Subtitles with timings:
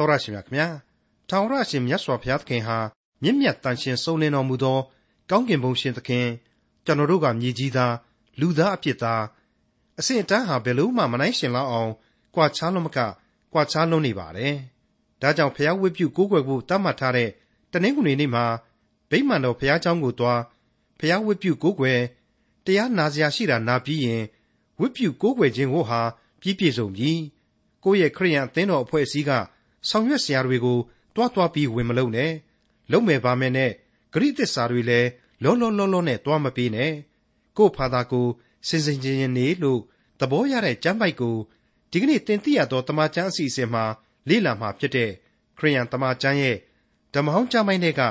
[0.00, 0.68] တော်ရရှိမြခင်ဗျာ
[1.28, 2.78] ထာဝရရှင်မြတ်စွာဘုရားသခင်ဟာ
[3.22, 4.78] မြင့်မြတ်တန်ရှင်စုံလင်တော်မူသော
[5.30, 6.26] ကောင်းကင်ဘုံရှင်သခင်
[6.84, 7.94] ကျွန်တော်တို့ကမြေကြီးသား
[8.40, 9.22] လူသားအဖြစ်သား
[9.98, 11.90] အစဉ်အတန်းဟာဘယ်လို့မှမနိုင်ရှင်လောက်အောင်
[12.34, 12.98] ကြွာချားလုံးမက
[13.52, 14.54] ကြွာချားလုံးနေပါတယ်
[15.20, 17.30] ဒါကြောင့်ဘုရားဝိပုကိုးကွယ်ဖို့တတ်မှတ်ထားတဲ့
[17.72, 18.44] တနင်္ဂနွေနေ့မှာ
[19.10, 20.40] ဗိမာန်တော်ဘုရားကျောင်းကိုသွား
[20.98, 22.00] ဘုရားဝိပုကိုးကွယ်
[22.64, 24.22] တရားနာစရာရှိတာနာပြီးရင်
[24.80, 26.00] ဝိပုကိုးကွယ်ခြင်းကိုဟာ
[26.40, 27.12] ပြည့်ပြည့်စုံပြီ
[27.84, 29.30] ကိုယ့်ရဲ့ခရိယန်အသင်းတော်အဖွဲ့အစည်းက
[29.88, 30.78] ဆောင်ရွက်စရာတွေကို
[31.14, 32.32] တွားတွားပြီးဝင်မလုံးနဲ့
[32.90, 33.70] လုံးမယ်ပါမယ်နဲ့
[34.12, 35.08] ဂရိသစ္စာတွေလည်း
[35.42, 36.92] လောလောလောလောနဲ့တွားမပေးနဲ့
[37.56, 38.26] ကို့ဖာသာကို
[38.68, 39.80] စင်စင်ချင်းချင်းနေလို့
[40.20, 41.36] သဘောရတဲ့ကျမ်းပိုက်ကို
[41.90, 43.84] ဒီကနေ့တင်ပြရသောတမန်ကျမ်းအစီအစဉ်မှာ
[44.28, 45.10] လေ့လာမှာဖြစ်တဲ့
[45.58, 46.56] ခရိယန်တမန်ကျမ်းရဲ့
[47.14, 48.02] ဓမ္မဟောင်းကျမ်းပိုင်းတွေက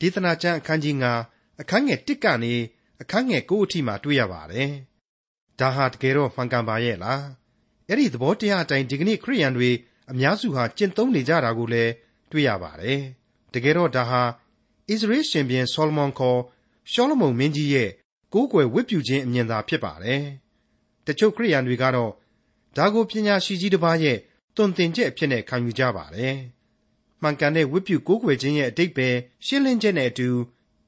[0.00, 0.94] ဒေသနာကျမ်းအခန်းကြီး
[1.28, 2.54] 9အခန်းငယ်1ကနေ
[3.00, 4.70] အခန်းငယ်9အထိမှာတွေ့ရပါတယ်။
[5.58, 7.22] ဒါဟာတကယ်တော့မှန်ကန်ပါရဲ့လား။
[7.88, 9.70] အဲ့ဒီသဘောတရားအတိုင်းဒီကနေ့ခရိယန်တွေ
[10.10, 11.92] အများစုဟာကျင့်သုံးနေကြတာကိုလည်း
[12.30, 13.00] တွေ့ရပါတယ်။
[13.52, 14.26] တကယ်တော့ဒါဟာဣ
[14.86, 16.40] သရေလရှင်ဘုရင်ဆောလမွန်ခေါ်
[16.92, 17.90] ရှောလမုန်မင်းကြီးရဲ့
[18.32, 20.22] ကိုးကွယ်ဝတ်ပြုခြင်းအမြင်သာဖြစ်ပါတယ်။
[21.06, 22.12] တချို့ခရိယန်တွေကတော့
[22.76, 24.18] ဒါကိုပညာရှိကြီးတစ်ပါးရဲ့
[24.56, 26.34] တွင်တင်ချက်အဖြစ်နဲ့ခံယူကြပါတယ်။
[27.22, 29.08] မှန်ကန်တဲ့ဝတ်ပြုကိုးကွယ်ခြင်းရဲ့အတိတ်ပဲ
[29.46, 30.28] ရှင်းလင်းချက်နဲ့အတူ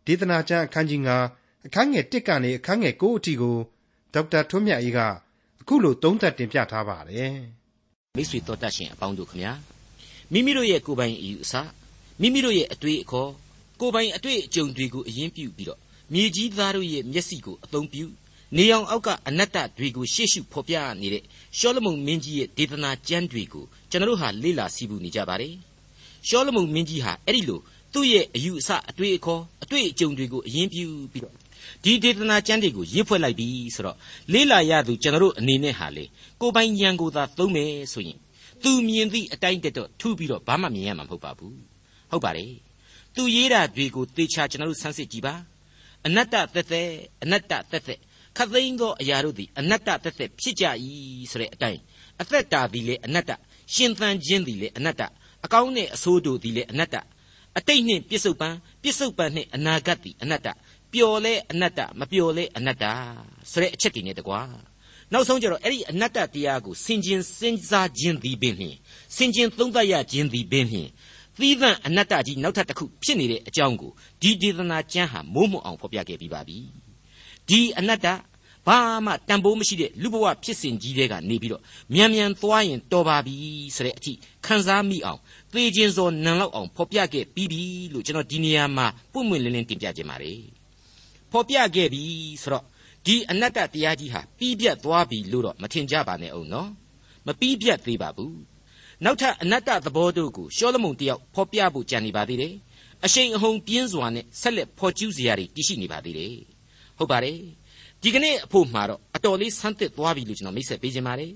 [0.07, 1.01] ဒေသနာကျမ်းအခန်းကြီး
[1.35, 3.57] 9အခန်းငယ်1ကနေအခန်းငယ်9အထိကို
[4.15, 4.99] ဒေါက်တာထွန်းမြတ်အေးက
[5.61, 7.35] အခုလိုသုံးသပ်တင်ပြထားပါတယ်။
[8.17, 9.53] မိတ်ဆွေတော်တတ်ရှင်အပေါင်းတို့ခမညာ
[10.33, 11.55] မိမိတို့ရဲ့ကိုယ်ပိုင်အယူအဆ
[12.21, 13.31] မိမိတို့ရဲ့အတွေ့အခေါ်
[13.81, 15.79] ကိုယ်ပိုင်အတွေ့အကြုံတွေကိုအရင်ပြုပြီးတော့
[16.13, 18.05] မြေကြီးသားတို့ရဲ့မျက်စိကိုအသုံးပြု
[18.57, 21.25] နေအောင်အောက်ကအနတ္တတွေကိုရှေ့ရှုဖော်ပြနေတဲ့
[21.59, 25.55] ရှောလမုန်မင်းကြီးရဲ့ဒေသနာကျမ်းတွေကိုကျွန်တော်တို့ဟာလေ့လာစီးပူးနေကြပါတယ်
[26.29, 27.61] ရှောလမုန်မင်းကြီးဟာအဲ့ဒီလို
[27.93, 31.35] သူ့ရဲ့အယူအဆအတွေ့အခေါ်အတွေ့အကြုံတွေကိုအရင်ပြုပြီးတော့
[31.85, 33.97] ဒီဒေသနာကျမ်းတွေကိုရေးဖွဲ့လိုက်ပြီဆိုတော့
[34.33, 36.05] လေးလာရသူကျွန်တော်တို့အနေနဲ့ဟာလေ
[36.41, 38.19] ကိုပိုင်ဉာဏ်ကိုသာသုံးမယ်ဆိုရင်
[38.63, 41.59] သူမြင်သည့်အတိုင်းတက်တော့ထူပြီးတော့ဘာမှမြင်ရမှာမဟုတ်ပါဘူး
[42.11, 42.53] ဟုတ်ပါတယ်
[43.15, 45.35] သူရေးတာတွေကိုသေချာကျွန်တော်တို့ဆန်းစစ်ကြည့်ပါ
[46.07, 46.91] အနတ္တသက်သက်
[47.23, 48.01] အနတ္တသက်သက်
[48.37, 50.65] ခသိန်းသောအရာတို့သည်အနတ္တသက်သက်ဖြစ်ကြ၏
[51.31, 51.81] ဆိုတဲ့အတိုင်း
[52.21, 53.31] အသက်တာသည်လေအနတ္တ
[53.75, 55.03] ရှင်သန်ခြင်းသည်လေအနတ္တ
[55.45, 56.97] အကောင်းနဲ့အဆိုးတို့သည်လေအနတ္တ
[57.59, 58.49] အတိတ်နှင့်ပြစ္ဆုတ်ပံ
[58.83, 60.49] ပြစ္ဆုတ်ပံနှင့်အနာဂတ်သည်အနတ္တ
[60.93, 62.85] ပျော်လဲအနတ္တမပျော်လဲအနတ္တ
[63.51, 64.41] ဆိုတဲ့အချက်တွေနဲ့တကွာ
[65.13, 68.77] နောက်ဆုံးကျတော့အဲ့ဒီအနတ္တတရားကိုဆင်ခြင်စဉ်းစားခြင်းသည်ပင်ဖြင့်
[69.17, 70.89] ဆင်ခြင်သုံးသပ်ရခြင်းသည်ပင်ဖြင့်
[71.41, 73.91] သီးသန့်အနတ္တကြီးနောက်ထပ်တစ်ခုဖြစ်နေတဲ့အကြောင်းကို
[74.23, 76.59] ဒီဒေသနာကျမ်းဟာမိုးမွအောင်ဖော်ပြခဲ့ပြီးပါပြီ
[77.49, 78.07] ဒီအနတ္တ
[78.67, 81.63] ဘာမှတန်ဖိုးမရှိတဲ့လူဘဝဖြစ်စဉ်ကြီးတွေကနေပြီးတော့
[81.95, 83.37] မြန်မြန်သွားရင်တော်ပါပြီ
[83.77, 84.13] ဆိုတဲ့အထိ
[84.47, 85.21] ခံစားမိအောင်
[85.53, 87.63] သေခြင်းစောနံလောက်အောင်ဖော်ပြခဲ့ပြီးပြီ
[87.93, 90.60] လို့ကျွန်တော်ဒီနေရာမှာပွင့်ပွင့်လင်းလင်းတင်ပြခြင်းပါတယ်
[91.33, 92.03] ဖော်ပြခဲ့ပြီ
[92.43, 92.65] ဆိုတော့
[93.07, 96.71] ဒီအနတ္တတရားကြီးဟာပြီးပြတ်သွားပြီလို့တော့မထင်ကြပါနဲ့အောင်နော်
[97.27, 98.39] မပြီးပြတ်သေးပါဘူး
[99.05, 102.55] နောက်ထပ်အနတ္တသဘောတို့ကိုရှောလမုန်တယောက်ဖော်ပြဖို့ကြံနေပါသေးတယ်
[103.05, 106.37] အရှိန်အဟုန်ပြင်းစွာနဲ့ဆက်လက်ဖော်ကျူးစရာတွေတရှိနေပါသေးတယ်
[106.99, 107.39] ဟုတ်ပါတယ်
[108.03, 111.33] ဒီကနေ့အဖို့မှာတော့အတော်လေးဆန်းသစ်သွားပြီလို့ကျွန်တော်မိတ်ဆက်ပေးခြင်းပါတယ်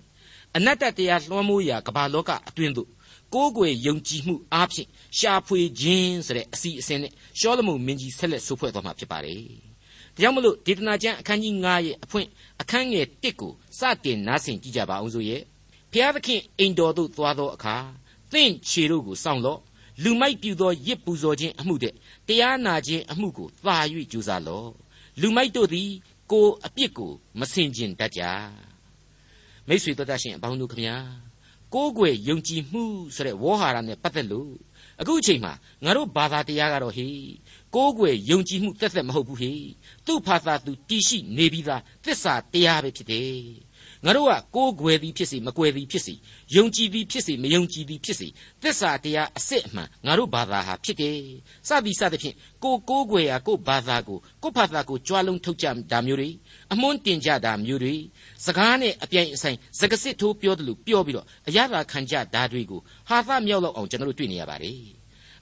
[0.56, 2.88] အနတ္တတရားလွှမ်းမိုးရာကမ္ဘာလောကအတွင်းသို့
[3.34, 4.88] ကိုးကွယ်ယုံကြည်မှုအားဖြင့်
[5.18, 9.63] ရှာဖွေခြင်းဆိုတဲ့အစီအစဉ်နဲ့ရှောလမုန်မင်းကြီးဆက်လက်ဆိုးဖွဲ့သွားမှာဖြစ်ပါတယ်
[10.14, 12.28] ဒါကြောင့်မလို့ဒေသနာကျမ်းအခန်းကြီး9ရဲ့အဖွင့်
[12.60, 15.42] အခန်းငယ်1ကိုစတင်နားဆင်ကြည့်ကြပါအောင်ဆိုရဲ့
[15.92, 17.76] ဖျားသခင်အိမ်တော်သို့သွားသောအခါ
[18.32, 19.60] သင်ခြေတို့ကိုစောင့်လော့
[20.02, 21.94] လူမိုက်ပြူသောရစ်ပူဇော်ခြင်းအမှုတဲ့
[22.28, 23.76] တရားနာခြင်းအမှုကိုသာ၍
[24.12, 24.70] ကြိုးစားလော့
[25.20, 25.90] လူမိုက်တို့သည်
[26.32, 28.22] ကိုအပြစ်ကိုမဆင်ကျင်တတ်ကြ
[29.68, 30.96] မိတ်ဆွေတို့တတ်ရှင်အပေါင်းတို့ခမညာ
[31.74, 34.52] ကိုးကွယ်ယုံကြည်မှုဆိုတဲ့ဝေါ်ဟာရနဲ့ပတ်သက်လို့
[35.00, 35.52] အခုအချိန်မှာ
[35.84, 37.16] ငါတို့ဘာသာတရားကတော့ဟေး
[37.74, 39.68] ကိုးကွယ်ယုံကြည်မှုသက်သက်မဟုတ်ဘူးဟေး
[40.06, 43.44] သူ့ဘာသာသူတည်ရှိနေပြီးသားသစ္စာတရားပဲဖြစ်တယ်
[44.04, 46.14] ငါတို့ကကိုးကွယ်သည်ဖြစ်စေမကွယ်သည်ဖြစ်စေ
[46.56, 48.28] ယုံကြည်သည်ဖြစ်စေမယုံကြည်သည်ဖြစ်စေ
[48.62, 51.18] သစ္စာတရားအစစ်အမှန်ငါတို့ဘာသာဟာဖြစ်တယ်
[51.68, 56.30] စသည်စသဖြင့်ကိုကိုးကွယ်ရာကိုဘာသာကိုကိုဘာသာကိုကြွားလုံးထုတ်ကြတာမျိုးတွေ
[56.72, 57.94] အမွှန်းတင်ကြတာမျိုးတွေ
[58.46, 64.80] စကားနဲ့အပြိုင်အဆိုင်စကားစစ်ထိုးပြောတယ်လို့ပြောပြီးတော့အရသာခံကြတာတွေကိုဟာသမြောက်လောက်အောင်ကျွန်တော်တို့တွေ့နေရပါတယ်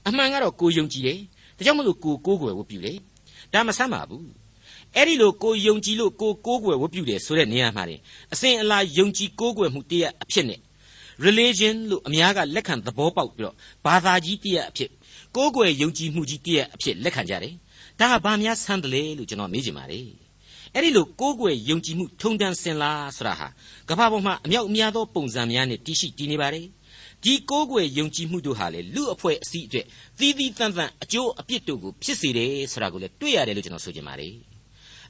[0.08, 1.20] အမှန်ကတော့ကိုယုံကြည်တယ်
[1.62, 2.99] ဒါကြောင့်မလို့ကိုကိုးကွယ်ဝတ်ပြုတယ်
[3.53, 4.26] ဒါမဆမ်းပါဘူး
[4.97, 8.00] အဲ့ဒီလိုကိုယုံကြည်လို့ကိုကိုးကွယ်ဝတ်ပြုတယ်ဆိုတဲ့နေရာမှာတင်
[8.32, 10.61] အစဉ်အလာယုံကြည်ကိုးကွယ်မှုတရားအဖြစ်နဲ့
[11.25, 14.91] religion လို့အများကလက်ခံသဘောပေါက်ပြီးတော့ဘာသာကြီးတရားအဖြစ်
[15.37, 17.55] ကိုးကွယ်ယုံကြည်မှုကြီးတရားအဖြစ်လက်ခံကြတယ်
[18.00, 20.06] ဒါကဘာများဆန်းတယ်လဲလို့ကျွန်တော်မေးချင်ပါတယ်
[20.75, 23.49] အဲ့ဒီလိုကိုးကွယ်ယုံကြည်မှုထုံတန်းစင်လားဆိုတာဟာ
[23.88, 26.67] ကမ္ဘာပေါ်မှာအမြောက်အများသောပုံစံများနဲ့တည်ရှိတည်နေပါတယ်
[27.24, 29.86] ဒီကိုးကွယ်ယုံကြည်မှုတို့ဟာလေလူအဖွဲ့အစည်းအတွက်
[30.19, 34.34] သီးသီးသန့်သန့်အကျိုးအပြစ်တို့ကိုဖြစ်စေတယ်ဆိုတာကိုလည်းတွေ့ရတယ်လို့ကျွန်တော်ဆိုချင်ပါတယ်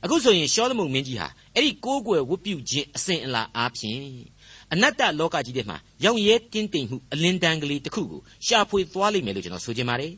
[0.05, 4.03] အခုဆိုရင်ရှောလမုန်မင်းကြီးဟာအဲ့ဒီကိုးကွယ်ဝတ်ပြုခြင်းအစဉ်အလာအားဖြင့်
[4.73, 10.13] အနတ္တလောကကြီးထဲမှာရောင်ရဲတင်းတိမ်မှုအလင်းတန်းကလေးတစ်ခုကိုရှာဖွေသွားလိမ့်မယ်လို့ကျွန်တော်ဆိုချင်ပါတယ်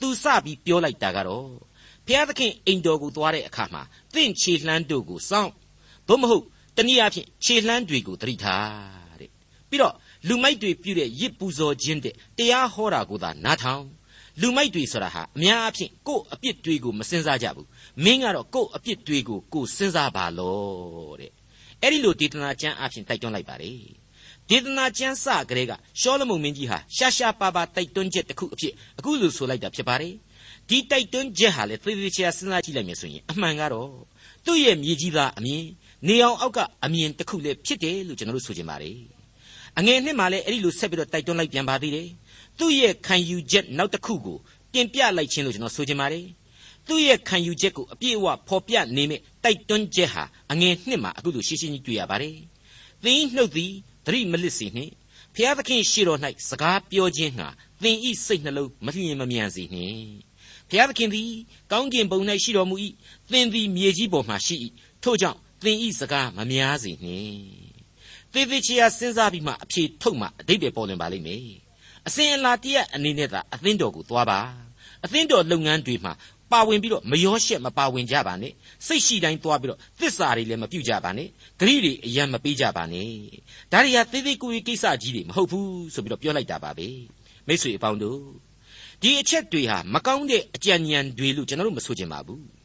[0.00, 1.46] သူစပြီးပြောလိုက်တာကတော့
[2.06, 3.82] ဘုရားသခင်အိမ်တော်ကိုသွားတဲ့အခါမှာ
[4.14, 5.52] သင့်ခြေလှမ်းတို့ကိုစောင့်
[6.08, 6.44] သို့မဟုတ်
[6.76, 9.30] တနည်းအားဖြင့်ခြေလှမ်းတွေကိုသတိထားတဲ့
[9.68, 9.94] ပြီးတော့
[10.28, 13.84] လူမိုက်တွေပြုတဲ့ရစ်ပူဇော်ခြင်းတဲ့တရားဟောတာကိုသာနားထောင်
[14.40, 17.68] လူမိုက်တွေဆိုတာဟာအများအားဖြင့်ကိုယ့်အပြစ်တွေကိုမစင်စားကြဘူး
[18.04, 21.32] မင်းကတော့ကိုယ့်အပြစ်တွေကိုကိုယ်စင်စားပါလို့တဲ့
[21.82, 23.72] အဲ့ဒီလိုဒေသနာကျမ်းအဖြစ်တိုက်တွန်းလိုက်ပါလေ
[24.50, 30.14] ဒေသနာကျမ်းစကလေးကရှောလမုန်မင်းကြီးဟာရှာရှာပါပါတိုက်တွန်းချက်တစ်ခုအဖြစ်အခုလိုဆိုလိုက်တာဖြစ်ပါတယ်
[30.68, 33.90] ဒီတိုက်တွန်းချက်ဟာလေသေသေးချာစဉ်းစားကြည့်လိုက်မယ်ဆိုရင်အမှန်ကတော့
[34.44, 35.64] သူ့ရဲ့မြေကြီးသားအမြင်
[36.06, 39.15] နေအောင်အောက်ကအမြင်တစ်ခုလည်းဖြစ်တယ်လို့ကျွန်တော်တို့ဆိုချင်ပါတယ်
[39.78, 42.08] အငယ်နှစ်မှာလည်းအဲ့ဒီလိုဆက်ပြီးတော့တိုက်တွန်းလိုက်ပြန်ပါသေးတယ်
[42.58, 44.38] သူ့ရဲ့ခံယူချက်နောက်တစ်ခုကို
[44.72, 46.26] တင်ပြလိုက်ခြင်းလို့ကျွန်တော်ဆိုချင်ပါတယ်
[46.88, 52.36] သူ့ရဲ့ခံယူချက်ကိုအပြည့်အဝဖော်ပြနေမဲ့တိုက်တွန်းချက်ဟာအငယ်နှစ်မှာအခုလိုရှင်းရှင်းကြီးတွေ့ရပါတယ်။
[53.04, 53.72] သင်နှုတ်သည်
[54.06, 54.92] သတိမလစ်စေနှင့်။
[55.34, 57.48] ဖျားသခင်ရှေ့တော်၌စကားပြောခြင်းငှာ
[57.82, 60.00] သင်ဤစိတ်နှလုံးမလျင်မမြန်စေနှင့်။
[60.70, 61.30] ဖျားသခင်သည်
[61.72, 62.76] ကောင်းကင်ဘုံ၌ရှိတော်မူ၏။
[63.32, 64.56] သင်သည်မြေကြီးပေါ်မှာရှိ၏။
[65.02, 67.44] ထို့ကြောင့်သင်ဤစကားမများစေနှင့်။
[68.36, 71.40] သေသေးချာစဉ်းစားပြီးမှအဖြေထုတ်မှအတိတ်ပဲပေါ်လွင်ပါလိမ့်မယ်။
[72.06, 74.40] အစဉ်အလာတရက်အနေနဲ့သာအသင်းတော်ကိုသွားပါ။
[75.04, 76.12] အသင်းတော်လုပ်ငန်းတွေမှာ
[76.52, 78.52] ပါဝင်ပြီးတော့မရောရှက်မပါဝင်ကြပါနဲ့
[78.86, 81.28] စိတ်ရှိတိုင်းသွားပြီးတော့သစ္စာတွေလည်းမပြုတ်ကြပါနဲ့
[81.60, 83.10] ဂရိတွေအယံမပေးကြပါနဲ့
[83.72, 86.88] ဒါတွေဟာသေးသေးကိုယ်ကိစ္စကြီးတွေမဟုတ်ဘူးဆိုပြီးတော့ပြောလိုက်တာပါပဲ
[87.46, 88.20] မိတ်ဆွေအပေါင်းတို့
[89.02, 92.55] ဒီအချက်တွေဟာမကောင်းတဲ့အကြံဉာဏ်တွေလို့ကျွန်တော်တို့မဆိုချင်ပါဘူး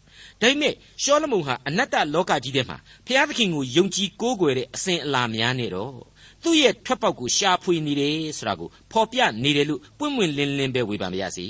[0.42, 0.74] ဒါပေမဲ့
[1.04, 5.96] ရှောလမုန်ဟာအနတ္တလောကကြီးထဲမှာဘုရားသခင်ကိုယုံကြည်ကိုးကွယ်တဲ့အစဉ်အလာများနေတော့
[6.44, 11.48] သူ့ရဲ့ထွက်ပေါက်ကိုရှာဖွေနေတယ်ဆိုတာကိုဖော်ပြနေတယ်လို့ပွင့်ပွင့်လင်းလင်းပဲဝေဖန်ပါရစေ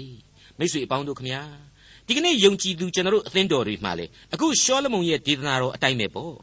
[0.58, 1.42] မိတ်ဆွေအပေါင်းတို့ခမညာ
[2.08, 6.34] ဒီကနေ့ယုံကြည်သူကျွန်တော်တို့အသင်းတော်တွေမှာလေအခုရှောလမုန်ရဲ့ဒေသနာတော်အတိုင်းပဲပေါ့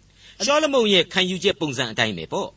[0.45, 2.49] ရှောလမုန်ရဲ့ခံယူချက်ပုံစံအတိုင်းပဲပေါ့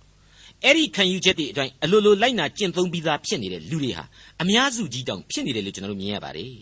[0.66, 4.04] အဲ့ဒီခံယူချက်တွေအတိုင်းအလိုလိုလိုက်နာကျင့်သုံးပြီးသားဖြစ်နေတဲ့လူတွေဟာ
[4.42, 6.54] အများစုကြီးတောင်ဖြစ်နေတယ်လို့ကျွန်တော်တို့မြင်ရပါတယ်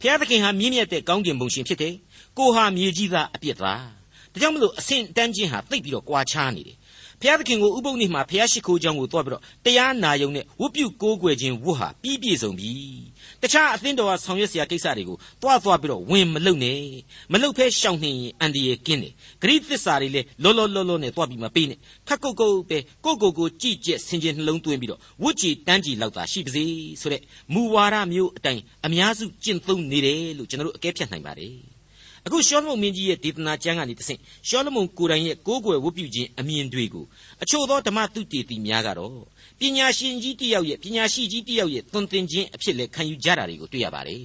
[0.00, 1.94] ဖျားသခင်ဟာမြင့်မြတ်တဲ့ကောင်းကင်ဘုံရှင်ဖြစ်တယ်
[2.38, 3.82] ကိုဟာမြေကြီးသားအပြစ်သား
[4.32, 6.76] ဒါကြောင့်မလို့အဆင့်တန်းချင်းဟာသိပ်ပြီးတော့ကြွားချားနေတယ်
[7.20, 12.70] ဘုရားသခင်ကိုဥပုံနေ့မှာဘုရားရှိခိုးကြောင်းကိုတွားပြီးတော့တရားနာယုံနဲ့ဝတ်ပြုကိုးကွယ်ခြင်းဝတ်ဟာပြီးပြည့်စုံပြီ
[13.42, 16.78] တခြားအသင်းတော်ကဆောင်ရွက်စရာကိစ္စတွေကိုတွားသွားပြီးတော့ဝင်မလုံနဲ့
[17.32, 19.12] မလုံဖဲရှောင်နှင်ရင်အန်ဒီရဲ့ကင်းတယ်
[19.42, 26.64] ဂရိသစ္စာတွေလည်းလောလောလောလောနဲ့တွားပြီးမပေးနဲ့ခက်ကုတ်ကုတ်ပဲကိုကိုကိုကြည်ကျက်ဆင်ခြင်နှလုံးသွင်းပြီးတော့ဝတ်ကြည်တန်းကြည်လောက်သာရှိပါစေ
[27.00, 31.71] ဆိုတဲ့မူဝါဒမျိုးအတိုင်းအများစုကျင့်သုံးနေတယ်လို့ကျွန်တော်တို့အကဲဖြတ်နိုင်ပါတယ်
[32.26, 37.04] အခုရှောလမုန်မင်းကြီးရဲ့ဒေသနာကျမ်းကနေတဆင့်ရှောလမုန်ကိုယ်တိုင်ရဲ့ကိုးကွယ်ဝတ်ပြုခြင်းအမြင်တွေကို
[37.42, 39.16] အချို့သောဓမ္မသုတေသီများကတော့
[39.60, 44.24] ပညာရှင်ကြီးတယောက်ရဲ့ပညာရှိကြီးတယောက်ရဲ့သွန်သင်ခြင်းအဖြစ်လဲခံယူကြတာတွေကိုတွေ့ရပါတယ်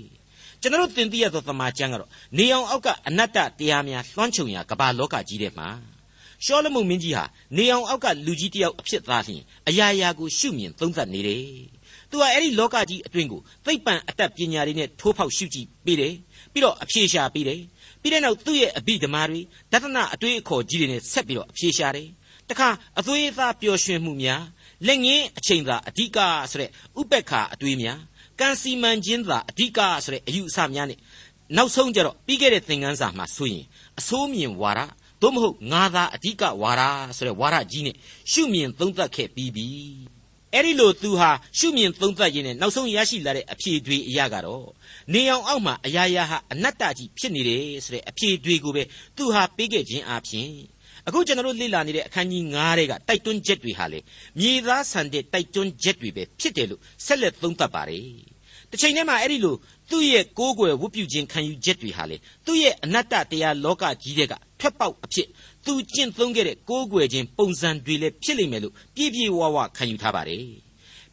[0.62, 5.70] ကျွန်တော်သင်သိရသောသမာကျမ်းကတော့နေအောင်အောက်ကအနတ္တတရားများလွှမ်းခြုံရာကမ္ဘာလောကကြီးထဲမှာ
[6.46, 7.24] ရှောလမုန်မင်းကြီးဟာ
[7.58, 11.44] နေအောင်အောက်ကလူကြီးတယောက်အဖြစ်သားလျှင်အရာရာကိုရှုမြင်သုံးသပ်နေတယ်။
[12.10, 16.14] သူကအဲ့ဒီလောကကြီးအတွင်းကိုသိပ္ပံအတတ်ပညာတွေနဲ့ထိုးဖောက်ရှုကြည့်ပြီးတယ်။
[16.52, 17.62] ပြီးတော့အဖြေရှာပြီးတယ်
[18.02, 19.42] ပြီးတဲ့နောက်သူ့ရဲ့အဘိဓမ္မာတွေ
[19.72, 22.10] ဒသနအတွေးအခေါ်ကြီးတွေနဲ့ဆက်ပြီးတော့အဖြေရှာတယ်
[22.50, 24.44] တခါအသွေးအသားပျော်ရွှင်မှုများ
[24.88, 26.18] လက်ငင်းအချိန်သာအဓိက
[26.52, 28.00] ဆိုတဲ့ဥပက္ခအတွေးများ
[28.40, 31.00] ကံစီမံခြင်းသာအဓိကဆိုတဲ့အယူအဆများနဲ့
[31.56, 33.66] နောက်ဆုံးကြတော့ပြီးခဲ့တဲ့သင်ခန်းစာမှာဆိုရင်
[34.00, 34.82] အဆိုးမြင်ဝါဒ
[35.22, 36.84] သို့မဟုတ်ငါသာအဓိကဝါဒ
[37.18, 37.96] ဆိုတဲ့ဝါဒကြီးနဲ့
[38.32, 39.68] ရှုမြင်သုံးသပ်ခဲ့ပြီးပြီ
[40.54, 44.68] အဲ့ဒီလိုသူဟာရှုမြင်သုံးသပ်ရင်းနဲ့နောက်ဆုံးရရှိလာတဲ့အဖြေတွေအရာကတော့
[45.14, 48.84] နေအောင်အောက်မှာအရာရာဟာအနတ္တကြီးဖြစ်နေတယ်ဆိုတဲ့အဖြေတွေကိုပဲ
[49.18, 50.50] သူဟာပေးခဲ့ခြင်းအပြင်
[51.08, 54.00] အခုကျွန်တော်တို့လေ့လာနေတဲ့အခန်းကြီး9ထဲကတိုက်တွန်းချက်တွေဟာလေ
[54.40, 58.38] မြေသားဆန်တဲ့တိုက်တွန်းချက်တွေပဲဖြစ်တယ်လို့ဆက်လက်သုံးသပ်ပါတယ်
[58.72, 59.56] တစ်ချိန်တည်းမှာအဲ့ဒီလို
[59.92, 65.28] သူ့ရဲ့ကိုးကွယ်ဝတ်ပြုခြင်းခံယူချက်တွေဟာလေသူ့ရဲ့အနတ္တတရားလောကကြီးတဲ့ကထွက်ပေါက်အဖြစ်
[65.68, 70.44] သူကျင့်သုံးခဲ့တဲ့ကိုးကွယ်ခြင်းပုံစံတွေလည်းဖြစ်လိမ့်မယ်လို့ပြည့်ပြည့်ဝဝခံယူထားပါတယ်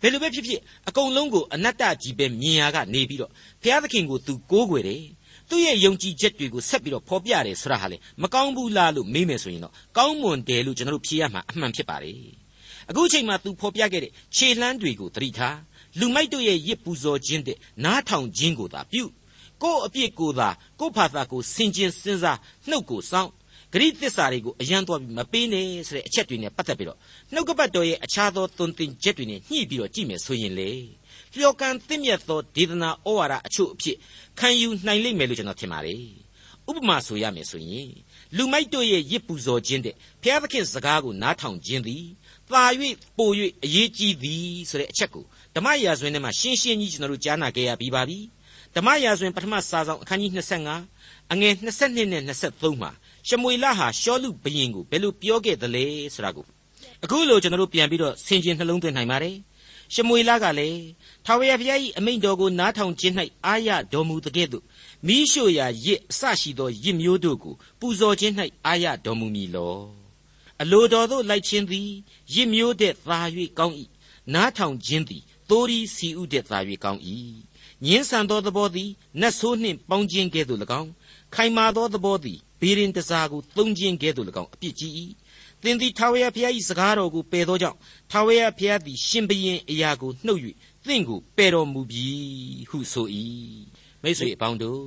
[0.01, 3.31] ဘယ်လိုပဲဖြစ်ဖြစ်အကုန်လုံးကိုအနတ္တကြီးပဲမြင်ရကနေပြီးတော့
[3.63, 5.03] ဘုရားသခင်ကိုသူကိုးကွယ်တယ်
[5.51, 12.19] သူ့ရဲ့ယုံကြည်ချက်တွေကိုဆက်ပြီးတော့ဖော်ပြတယ်ဆိုတာဟာလေမကောင်းဘူးလားလို့မေးမယ်ဆိုရင်တော့ကောင်းမွန်တယ်လို့ကျွန်တော်တို့ဖြေရမှာအမှန်ဖြစ်ပါတယ်
[12.91, 15.59] အခုချိန်မှာသူဖော်ပြခဲ့တဲ့ခြေလှမ်းတွေကိုသတိထား
[15.99, 19.05] လူမိုက်တို့ရဲ့ရစ်ပူဇော်ခြင်းတဲ့နားထောင်ခြင်းကိုသာပြု
[19.63, 20.49] ကိုယ့်အပြစ်ကိုသာ
[20.81, 23.31] ကိုယ့်ဘာသာကိုဆင်ခြင်စဉ်းစားနှုတ်ကိုစောင့်
[23.75, 26.99] ဂရိသစ္စာတွေကိုအယံသွားပြီးမပေးနဲ့ဆိုတဲ့အချက်တွေနဲ့ပတ်သက်ပြီးတော့
[27.33, 30.71] နှုတ်ကပတ်တော်ရဲ့အခြားသောသွန်သင်ချက်တွေနဲ့ညှိပြီးတော့ကြည့်မယ်ဆိုရင်လေ
[31.37, 33.97] လျော်ကန်သင့်မြတ်သောဒေသနာဩဝါဒအချို့အဖြစ်
[34.39, 35.99] ခံယူနိုင်လိမ့်မယ်လို့ကျွန်တော်ထင်ပါတယ်
[36.69, 37.91] ဥပမာဆိုရမယ်ဆိုရင်
[38.37, 42.05] လူမိုက်တို့ရဲ့ရစ်ပူဇော်ခြင်းတဲ့ဘုရားသခင်စကားကိုနားထောင်ခြင်းသည်
[42.51, 42.65] သာ၍
[43.19, 43.31] ပို၍
[43.65, 48.19] အရေးကြီးသည်ဆိုတဲ့အချက်ကိုဓမ္မရာဇဝင်ထဲမှာရှင်းရှင်းကြီးကျွန်တော်တို့ကြားနာခဲ့ရပြီးပါပြီ
[48.77, 50.33] ဓမ္မရာဇဝင်ပထမစာဆောင်အခန်းကြီး
[50.81, 52.91] 25အငယ်22နဲ့23မှာ
[53.29, 56.45] ရှမွေလဟာရှောလုဘရင်ကိုဘယ်လိုပြောခဲ့သလဲဆိုတာကို
[57.05, 59.37] အခုလိုကျွန်တော်တို့ပြန်ပြီးတော့ဆင်ခြင်နှလုံးသွင်းနိုင်ပါတယ်
[59.95, 60.81] ရှမွေလကလည်း
[61.25, 63.15] ထာဝရဘုရား၏အမိန့်တော်ကိုနားထောင်ခြင်း၌
[63.47, 64.65] အာရတော်မူတဲ့ကဲ့သို့
[65.07, 68.35] မိရှုရာရစ်အစရှိသောရစ်မျိုးတို့ကိုပူဇော်ခြင်း၌
[68.67, 69.77] အာရတော်မူမည်လော
[70.63, 71.89] အလိုတော်သို့လိုက်ခြင်းသည်
[72.35, 73.19] ရစ်မျိုးတဲ့သာ၍
[73.59, 73.75] ကောင်း၏
[74.35, 77.01] နားထောင်ခြင်းသည်သိုးရီစီဥတဲ့သာ၍ကောင်း၏
[77.85, 78.91] ညင်းဆန်သောသဘောသည်
[79.21, 80.91] နတ်ဆိုးနှင့်ပေါင်းခြင်းကဲ့သို့၎င်း
[81.35, 84.93] ခိုင်မာသောသဘောသည် ဘေရင်တစားကိုသုံးခြင်းကဲ့သို့၎င်းအပြစ်ကြီး၏
[85.63, 87.79] သင်သည်ထာဝရဘုရား၏စကားတော်ကိုပယ်သောကြောင့်
[88.11, 90.41] ထာဝရဘုရားသည်ရှင်ဘရင်အရာကိုနှုတ်၍
[90.87, 92.09] သင်ကိုပယ်တော်မူပြီ
[92.71, 93.07] ဟုဆို၏
[94.03, 94.85] မိတ်ဆွေအပေါင်းတို့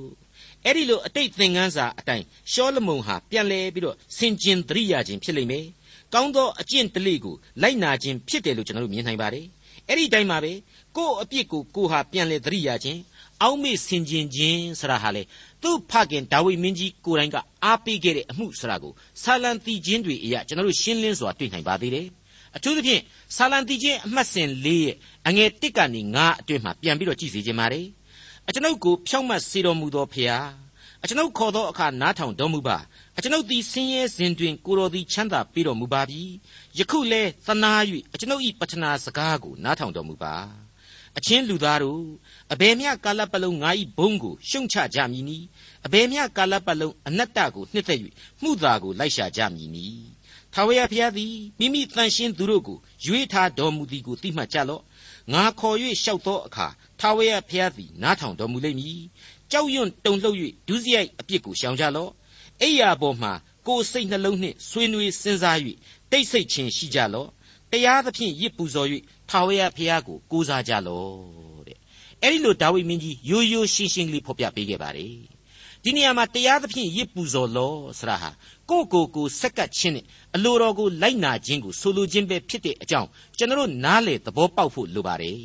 [0.64, 5.66] အဲ့ဒီလိုအတိတ်သင်ခန်းစာအတိုင်းရှောလမုန်ဟာပြန်လဲပြီးတော့ဆင်ကျင်သတိရခြင်းဖြစ်လိမ့်မယ်
[6.14, 9.46] ကောင်းသောအကျင့်တလေကိုလိုက်နာခြင်းဖြစ်တယ်လို့ကျွန်တော်တို့မြင်နိုင်ပါတယ်
[9.88, 10.52] အဲ့ဒီတိုင်းမှာပဲ
[10.96, 13.00] ကိုယ့်အပြစ်ကိုကိုဟာပြန်လဲသတိရခြင်း
[13.42, 15.22] အောက်မေ့ဆင်ခြင်ခြင်းဆရာဟာလေ
[15.62, 18.92] သူ့ဖခင်ဒါဝိမင်းကြီးကိုယ်တိုင်ကအားပေးခဲ့တဲ့အမှုဆရာကို
[19.22, 22.06] ဆာလံတီချင်းတွေအရာကျွန်တော်တို့ရှင်းလင်းစွာတွေ့နိုင်ပါသေးတယ်
[22.56, 23.02] အထူးသဖြင့်
[23.36, 24.94] ဆာလံတီချင်းအမှတ်စဉ်၄ရဲ့
[25.28, 27.86] အငယ်၁ကနေ၅အတွင်းမှာပြန်ပြီးတော့ကြည့်စီခြင်းပါတယ်
[28.48, 30.46] အကျွန်ုပ်ကိုဖြောင့်မတ်စေတော်မူသောဖျား
[31.02, 32.76] အကျွန်ုပ်ခေါ်သောအခါနားထောင်တော်မူပါ
[33.16, 36.22] အကျွန်ုပ်သည်ဆင်းရဲစဉ်တွင်ကိုတော်သည်ချမ်းသာပေးတော်မူပါပြီ
[36.78, 37.72] ယခုလဲသနာ၍
[38.14, 40.34] အကျွန်ုပ်၏ပတနာစကားကိုနားထောင်တော်မူပါ
[41.18, 42.02] အချင်းလူသားတို့
[42.52, 45.38] အဘယ်မျှကာလပတ်လုံးငါ၏ဘုန်းကိုရှုံချကြမည်နီ
[45.86, 48.00] အဘယ်မျှကာလပတ်လုံးအနတ္တကိုနှစ်သက်၍
[48.42, 49.86] မှုသာကိုလိုက်ရှာကြမည်နီ
[50.52, 54.82] ထာဝရဘုရားသည်မိမိတန်ရှင်းသူတို့ကိုရွေးထားတော်မူသည်ကိုသိမှတ်ကြလော့
[55.32, 56.66] ငါခေါ်၍လျှောက်သောအခါ
[57.00, 59.00] ထာဝရဘုရားသည်နားထောင်တော်မူလိမ့်မည်
[59.50, 60.36] ကြောက်ရွံ့တုန်လှုပ်၍
[60.68, 62.10] ဒုစရိုက်အပြစ်ကိုရှောင်ကြလော့
[62.62, 63.32] အိယာပေါ်မှာ
[63.66, 65.58] ကိုယ်စိတ်နှလုံးနှင့်ဆွေးနွေးစဉ်းစား၍
[66.10, 67.28] တိတ်ဆိတ်ခြင်းရှိကြလော့
[67.70, 68.88] တရားသဖြင့်ရစ်ပူဇော်၍
[69.30, 71.78] ထာဝရဘုရားကိုကိုးစားကြလော့တဲ့
[72.22, 75.14] အဲ့ဒီလိုဒါဝိမင်းကြီးရိုးရိုးရှင်းရှင်းလေးဖော်ပြပေးခဲ့ပါတယ်
[75.84, 78.30] ဒီနေရာမှာတရားသဖြင့်ရစ်ပူဇော်လော့ဆရာဟာ
[78.70, 80.04] ကိုကိုကိုစက်ကပ်ခြင်းနဲ့
[80.34, 83.08] အလိုတော်ကိုလိုက်နာခြင်းကိုဆိုလိုခြင်းပဲဖြစ်တဲ့အကြောင်း
[83.38, 85.40] ကျွန်တော်နားလေသဘောပေါက်ဖို့လိုပါတယ်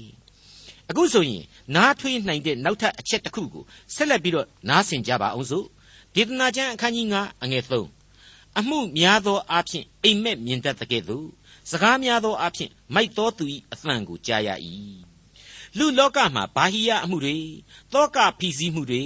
[0.90, 1.44] အခုဆိုရင်
[1.76, 3.64] နားထွေးနိုင်တဲ့နောက်ထပ်အချက်တစ်ခုကို
[3.96, 5.66] ဆက်လက်ပြီးတော့နားဆင်ကြပါအောင်စို့
[6.16, 11.28] ဒေသနာကျမ်းအခန်းကြီး9အငယ်3အမှုများသောအားဖြင့်အိမ်မက်မြင်တတ်တဲ့ကဲ့သို့
[11.72, 14.50] စကားများသောအားဖြင့်မိုက်သောသူ၏အသံကိုကြားရ၏
[15.78, 17.38] လူလောကမှာဘာဟိယအမှုတွေ
[17.94, 19.06] တောကဖိစီးမှုတွေ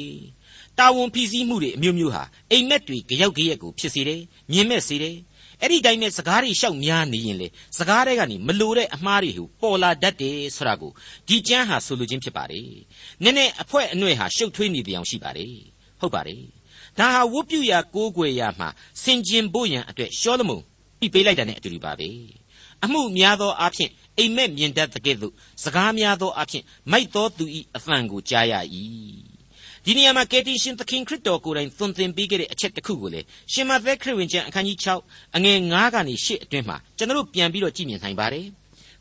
[0.77, 4.21] တာဝန်ဖိစီးမှုတွေအမျိုးမျိုးဟာအိမ်မက်တွေကြောက်ကြရက်ကိုဖြစ်စေတယ်
[4.51, 5.17] မြင်မဲ့စေတယ်
[5.61, 7.47] အဲ့ဒီတိုင်းနဲ့စကားတွေရှောက်များနေရင်လေ
[7.77, 10.91] စကားတွေကနေမလိုတဲ့အမှားတွေဟူပေါ်လာတတ်တယ်ဆိုတာကို
[11.27, 12.69] ဒီကျမ်းဟာဆိုလိုခြင်းဖြစ်ပါတယ်
[13.23, 15.55] နည်းနည်းအဖွဲအနှွဲ့ဟာရှုပ်ထွေးနေတဲ့အကြောင်းရှိပါတယ်
[15.99, 16.43] ဟုတ်ပါတယ်
[16.99, 18.69] ဒါဟာဝတ်ပြုရာကိုးကွယ်ရာမှာ
[19.03, 20.63] စင်ကျင်ဖို့ရန်အတွက်ရှောလမုန်
[20.99, 22.09] ပြပေးလိုက်တာနဲ့အတူတူပါပဲ
[22.84, 28.53] အမှုများသောအားဖြင့်အိမ်မက်မြင်တတ်တဲ့ကဲ့သို့စကားများသောအားဖြင့်မိုက်သောသူ၏အသံကိုကြားရ၏
[29.86, 33.22] ဒီနေရာမှာကယ်တင်ရှင်သခင်ခရစ်တော်ကိုယ်တိုင်သွန်သင်ပေးခဲ့တဲ့အချက်တစ်ခုကိုလေ
[33.53, 38.48] ရှင်မသက်ခရစ်ဝင်ကျမ်းအခန်းကြီး6အငယ်9ကနေ10အတွင်းမှာကျွန်တော်ပြန်ပြီးတော့ကြည့်မြင်နိုင်ပါတယ်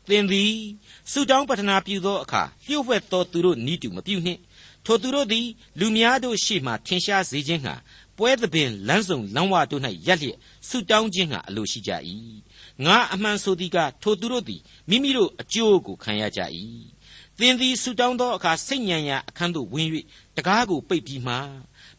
[0.09, 0.53] သင်သည်
[1.11, 4.39] ဆုတောင်းပတနာပြုသောအခါလျှို့ဝှက်သောသူတို့နီးတူမပြုနှင့်
[4.85, 5.47] ထိုသူတို့သည်
[5.79, 7.75] လူများတို့ရှေ့မှထင်ရှားစေခြင်းဟာ
[8.17, 11.91] ပွဲသဘင်လမ်းဆောင်လမ်းဝတို့၌ရက်လျက်ဆုတောင်းခြင်းဟာအလိုရှိကြ၏
[12.85, 16.41] ငါအမှန်ဆိုသည်ကထိုသူတို့သည်မိမိတို့အကျိုးကိုခံရကြ၏
[17.39, 19.89] သင်သည်ဆုတောင်းသောအခါစိတ်ညံရာအခန်းသို့ဝင်၍
[20.37, 21.35] တကားကိုပိတ်ပြီးမှ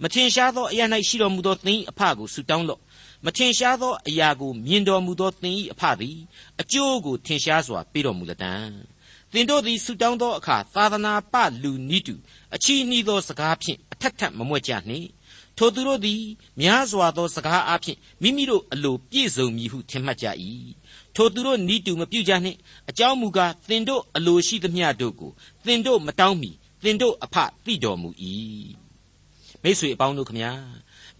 [0.02, 2.80] မထင်ရှားသောအရာ၌ရှိတော်မူသောသင်၏အဖကိုဆုတောင်းလော့
[3.24, 6.16] မထင်ရှားသောအရာကိုမြင်တော်မူသောသင်၏အဖသည်
[6.60, 8.54] အကျိုးကိုထင်ရှားစွာပေးတော်မူလတံ
[9.32, 12.14] သင်တို့သည်ဆုတောင်းသောအခါသာသနာပလူနိတု
[12.54, 15.08] အချီးနှီးသောစကားဖြင့်အထက်ထပ်မမွက်ကြနှင့်
[15.58, 16.22] ထိုသူတို့သည်
[16.60, 20.26] များစွာသောစကားအားဖြင့်မိမိတို့အလိုပြည့်စုံမည်ဟုထင်မှတ်ကြ၏
[21.14, 22.58] ထိုသူတို့နီးတူမပြုကြနှင့်
[22.90, 25.30] အကြောင်းမူကားသင်တို့အလိုရှိသမျှတို့ကို
[25.66, 26.50] သင်တို့မတောင်းမီ
[26.82, 28.08] သင်တို့အဖသိတော်မူ၏
[29.62, 30.52] မိတ်ဆွေအပေါင်းတို့ခမညာ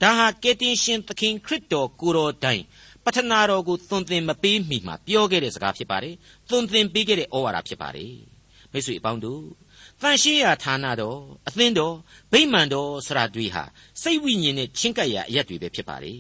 [0.02, 2.62] ဒါဟာကယ်တင်ရှင်သခင်ခရစ်တော်ကိုတော်တိုင်
[3.04, 6.14] ပထနာတော်ကိုသွန်သင်မပေးမီမှာပြောခဲ့တဲ့စကားဖြစ်ပါတယ်
[6.48, 8.14] သွန်သင်ပေးခဲ့တဲ့ဩဝါဒဖြစ်ပါတယ်
[8.72, 9.42] မိတ်ဆွေအပေါင်းတို့
[10.02, 11.94] တန်ရှင်းရာဌာနတော်အသင်းတော်
[12.32, 13.62] ဗိမာန်တော်ဆရာတွေဟာ
[14.02, 16.14] စိတ်ဝိညာဉ်နဲ့ချင်းကပ်ရာအရက်တွေပဲဖြစ်ပါလေ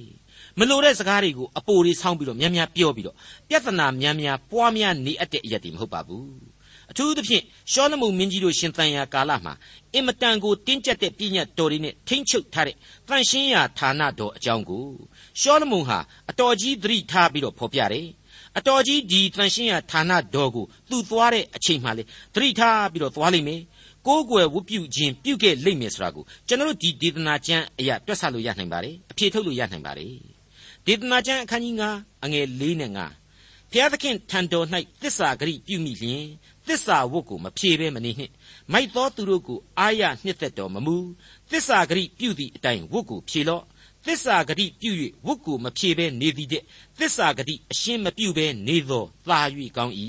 [0.58, 3.16] မလိုတဲ့စကားတွေကိုအပိုတွေဆောင်းပြီးတော့များများပြောပြီးတော့
[3.48, 6.32] ပြဿနာများများပွားများနေအပ်တဲ့အရက်တွေမဟုတ်ပါဘူး
[6.90, 9.54] အထူးသဖြင့်ရှောလမုန်မင်းကြီးတို့ရှင်သန်ရာကာလမှာ
[9.94, 12.76] အင်မတန်ကိုတင်းကျပ်တဲ့ပြည့်ညတ်တော်တွေနဲ့ထိမ့်ချုပ်ထားတဲ့
[13.08, 14.86] တန်ရှင်းရာဌာနတော်အကြောင်းကို
[15.40, 15.98] ရှောလမုန်ဟာ
[16.30, 18.06] အတော်ကြီးသတိထားပြီးတော့ဖော်ပြတယ်
[18.58, 22.02] အတော်ကြီးဒီတန်ရှင်းရဌာနတော်ကိုသူသွားတဲ့အချိန်မှလေ
[22.34, 23.60] သတိထားပြီးတော့သွားလိမ့်မယ်
[24.06, 30.12] ကိုးကွယ်ဝတ်ပြုခြင်းပြုခဲ့လိမ့်မယ်ဆိုတာကိုကျွန်တော်တို့ဒီဒေသနာကျမ်းအရာတွက်ဆလို့ရနိုင်ပါတယ်အဖြေထုတ်လို့ရနိုင်ပါတယ်
[30.86, 33.28] ဒေသနာကျမ်းအခန်းကြီး9အငယ်၄နဲ့9
[33.72, 34.66] ဘုရားသခင်ထံတော်၌
[35.02, 36.24] သစ္စာဂရိပြုမိလျင်
[36.68, 38.32] သစ္စာဝတ်ကိုမဖြေဘဲမနေနှင့်
[38.72, 40.96] မိုက်သောသူတို့ကိုအာရနှစ်သက်တော်မမူ
[41.50, 43.64] သစ္စာဂရိပြုသည့်အတိုင်းဝတ်ကိုဖြေလော့
[44.06, 44.90] သစ္စာဂတိပြု၍
[45.26, 46.62] ဝတ်ကိုမဖြေဘဲနေသည်တဲ့
[46.98, 49.40] သစ္စာဂတိအရှင်းမပြုဘဲနေသောသာ၍
[49.76, 49.94] ကောင်း၏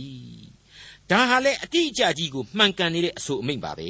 [1.10, 3.90] ဒါဟာလေအတိအကျကြီးကိုမှန်ကန်နေတဲ့အဆိုအမိန့်ပါပဲ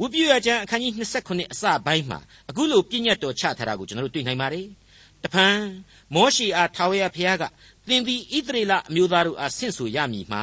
[0.00, 0.92] ဝတ်ပြုရကျမ်းအခန်းကြီး
[1.24, 2.18] 29အစပိုင်းမှာ
[2.50, 4.66] အခုလိုပြည့်ညတ်တော်ချထားတာကိုကျွန်တော်တို့တွေ့နိုင်ပါတယ်
[5.24, 5.58] တဖန်
[6.14, 7.44] မောရှိအားထာဝရဘုရားက
[7.88, 10.42] သင်သည်ဣသရေလအမျိုးသားတို့အားဆင့်ဆိုရမည်မှာ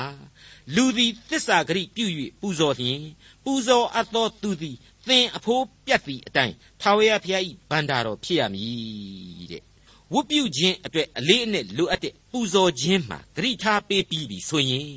[0.75, 2.05] လူသည်သစ္စာဂရိပြု၍
[2.41, 3.01] ပူဇော်လျင်
[3.45, 4.77] ပူဇော်အပ်သောသူသည်
[5.07, 9.63] သင်အဖိုးပြတ်သည့်အတိုင်းထာဝရဘုရား၏ဗန္တာတော်ဖြစ်ရမည်တဲ့
[10.13, 14.93] ဝတ်ပြုခြင်းအတွက်အလေးအနက်လိုအပ်တဲ့ပူဇော်ခြင်းမှာဂရိထားပေးပြီးပြီဆိုရင်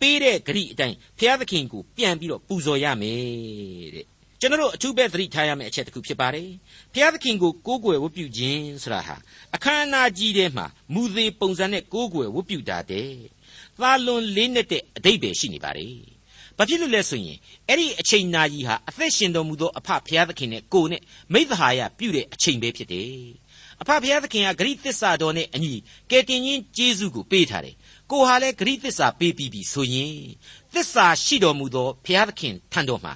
[0.00, 4.06] ပေးတဲ့ဂရိအတိုင်းဘုရားသခင်ကိုပြန်ပြီးတော့ပူဇော်ရမယ်တဲ့
[4.40, 6.48] ကျွန်တော်တို့အထူးပဲသတိထားရမယ့်အချက်တစ်ခုဖြစ်ပါတယ်
[6.92, 9.16] ဘုရားသခင်ကိုကိုးကွယ်ဝတ်ပြုခြင်းဆိုတာဟာ
[9.54, 13.12] အခမ်းအနားကြီးထဲမှာမူသေးပုံစံနဲ့ကိုးကွယ်ဝတ်ပြုတာတဲ့
[13.80, 15.96] သာလွန်လေးနဲ့တဲ့အတိတ်ပဲရှိနေပါတယ်
[16.56, 17.38] ဘာဖြစ်လို့လဲဆိုရင်
[17.68, 21.02] အဲ့ဒီအချိန်နာကြီးဟာအသက်ရှင်တော်မူသောအဖဘုရားသခင်နဲ့ကိုနဲ့
[21.32, 23.12] မိသဟာယပြုတဲ့အချိန်ပဲဖြစ်တယ်
[23.80, 25.74] အဖဘုရားသခင်ကဂရိသစ္စာတော်နဲ့အညီ
[26.10, 27.76] ကယ်တင်ရှင်ဂျေဇုကိုပေးထားတယ်
[28.10, 30.16] ကိုဟာလည်းဂရိသစ္စာပေးပြီးပြီဆိုရင်
[30.74, 33.12] သစ္စာရှိတော်မူသောဘုရားသခင်ထံတော်မှာ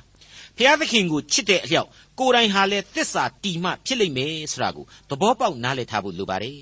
[0.56, 6.58] ဘုရားသခင်ကိုချစ်တဲ့အလျောက်ကိုယ်တိုင်ဟာလည်းသစ္စာတီမှဖြစ်လိမ့်မယ်ဆိုတာကိုသဘောပေါက်နားလည်ထားဖို့လိုပါတယ်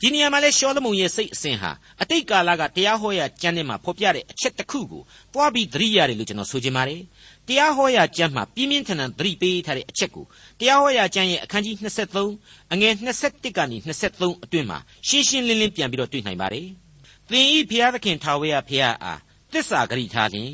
[0.00, 1.70] ဒီနေရာမှာလဲရှောလမုန်ရဲ့စိတ်အစဉ်ဟာ
[2.02, 5.02] အတိတ်ကာလကတရားဟောရာကျမ်းထဲမှာဖော်ပြတဲ့အချက်တစ်ခုကို
[5.34, 7.02] တွားပြီးသတိရတယ်လို့ကျွန်တော်ဆိုချင်ပါတယ်
[7.48, 10.24] တရားဟောရာကျမ်းမှာပြင်းပြင်းထန်ထန်သတိပေးထားတဲ့အချက်ကို
[10.60, 11.76] တရားဟောရာကျမ်းရဲ့အခန်းကြီး
[12.24, 12.92] 23အငယ်
[13.24, 14.78] 21ကနေ23အတွင်းမှာ
[15.08, 16.68] ရှင်းရှင်းလင်းလင်းပြန်ပြီးတော့တွေ့နိုင်ပါတယ်
[17.30, 19.20] သင်ဤဘုရားသခင်ထာဝရဘုရားအား
[19.52, 20.52] သစ္စာဂရိထားလျင်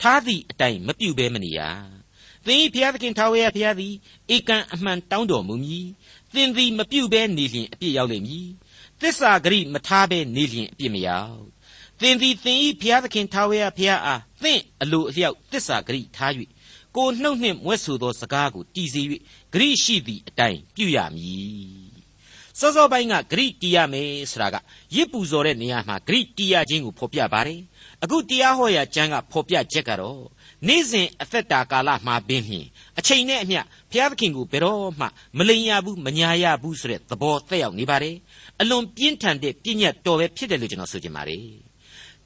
[0.00, 1.60] ထားသည့်အတိုင်းမပြုတ်ဘဲမနေရ
[2.46, 3.94] သင်ဤဘုရားသခင်ထာဝရဘုရားသည်
[4.34, 5.86] ဧကံအမှန်တောင်းတော်မူမည်
[6.34, 8.46] သင်သည်မပြုတ်ဘဲနေလျင်အပြစ်ရောက်လိမ့်မည်
[9.02, 11.42] သစ္စာဂရိမထားဘဲနေလျင်အပြစ်မရောက်
[12.00, 16.32] သင်သည်သင်ဤဘုရားသခင်ထာဝရဘုရားအားသင်အလိုအလျောက်သစ္စာဂရိထား၍
[16.96, 19.02] ကိုနှုတ်နှင့်မွဲ့ဆိုသောစကားကိုတည်စေ၍
[19.52, 21.92] ဂရိရှိသည့်အတိုင်းပြုရမည်
[22.58, 24.56] စောစောပိုင်းကဂရိတီးရမယ်ဆိုတာက
[24.94, 27.60] ရစ်ပူဇော်တဲ့နေရာမှာဂရိတီးရခြင်းကိုဖော်ပြပါတယ်
[28.02, 30.22] အခုတရားဟောရာကျမ်းကဖော်ပြချက်ကတော့
[30.68, 32.66] နေ့စဉ်အသက်တာကာလမှာပင်ဖြင့်
[32.98, 35.06] အချိန်နဲ့အမျှဘုရားသခင်ကိုဘယ်တော့မှ
[35.38, 38.16] မလိမ်ရဘူးမညာရဘူးဆိုတဲ့သဘောသက်ရောက်နေပါတယ်
[38.60, 41.44] အလွန်ပြင်းထန်တဲ့ပြည့်ညတ်တော်ပဲဖြစ်တယ်လို့ကျွန်တော်ဆိုချင်ပါတယ်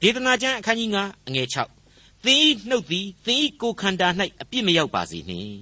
[0.01, 1.47] ဒေသနာကျမ်းအခန်းကြီး9အငယ်
[1.85, 4.07] 6သင်ဤနှုတ်သည်သင်ဤကိုယ်ခန္ဓာ၌
[4.41, 5.53] အပြစ်မရောက်ပါစေနှင့်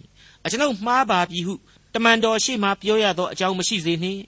[0.46, 1.54] အကျွန်ုပ်မှားပါပြီဟု
[1.94, 4.22] တမန်တော်ရှေ့မှပြောရသောအကြောင်းမရှိစေနှင့်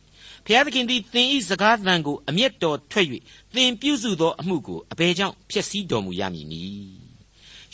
[0.45, 3.07] ဘုရားသခင်သည်သင်ဤစကားသံကိုအမျက်တော်ထွက်၍
[3.55, 7.07] သင်ပြုစုသောအမှုကိုအဘယ်ကြောင့်ဖျက်ဆီးတော်မူရမည်နည်း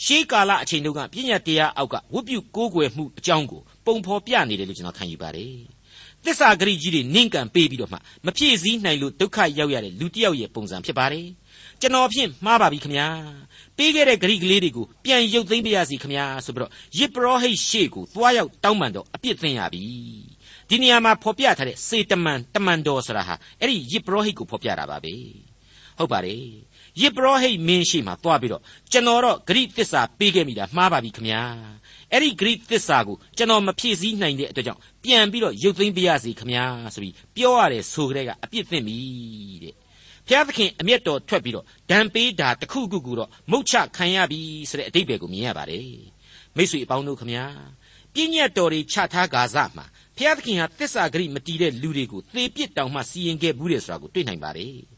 [0.04, 5.73] ရှေးကာလအချိန်တုန်းကပြည့်ညတ်တရားအောက်ကဝတ်ပြုကိုးကွယ်မှုအကြောင်းကိုပုံဖော်ပြနေတယ်လို့ကျွန်တော်ခံယူပါတယ်
[6.24, 11.26] သစ္စာဂရိကြီးတွေနင့်ကန်ပေးပြီးတော့မှမဖြည့်ဆည်းနိုင်လို့ဒုက္ခရောက်ရတဲ့လူတစ်ယောက်ရဲ့ပုံစံဖြစ်ပါတယ်
[11.80, 13.06] ကျွန်တော်ဖြင့်မှားပါပြီခမညာ
[13.76, 19.84] ပေးခဲ့တဲ့ဂရိကလေးတွေကိုပြန်ရုပ်သိမ်းပြရစီခမညာဆိုပြီးတော့ယစ်ပရောဟိတ်ရှေ့ကိုသွားရောက်တောင်းပန်တော့အပြစ်သင်ရပြီ
[20.68, 25.14] ဒီနေရာမှာဖော်ပြထားတဲ့စေတမန်တမန်တော်ဆိုတာဟာအဲ့ဒီယစ်ပရောဟိတ်ကိုဖော်ပြတာပါပဲ
[25.98, 26.44] ဟုတ်ပါတယ်
[27.00, 31.40] ယစ်ပရောဟိတ်မင်းရှိမှသွားပြီးတော့ကျွန်တော်တော့ဂရိသစ္စာပေးခဲ့မိတာမှားပါပြီခမညာ
[32.12, 38.98] အဲ့ဒီဂရိသစ္စာကိုကျွန်တော်မဖြည့်ဆည်းနိုင်တဲ့အတွက်ကြောင့်ပြန်ပြီးတော့ရုပ်သိမ်းပြရစီခမညာဆိုပြီးပြောရတယ်ဆိုကြတဲ့ကအပြစ်သင့်ပြီ
[39.62, 39.74] တဲ့
[40.26, 45.88] ဘုရားသခင်အမျက်တော်ထွက်ပြီးတော့ဒံပေးတာတစ်ခုခုခုတော့မုတ်ချခံရပြီဆိုတဲ့အတိတ်ပဲကိုမြင်ရပါတယ်
[46.56, 47.44] မိတ်ဆွေအပေါင်းတို့ခမညာ
[48.14, 49.84] ပြည့်ညတ်တော်တွေချထားကာစမှာ
[50.16, 54.93] ဘုရားသခင်ဟာသစ္စာဂရိမတီးတဲ့လူတွေကိုသေပစ်တောင်မှစီရင်ခဲ့ဘူးတယ်ဆိုတာကိုတွေ့နိုင်ပါတယ်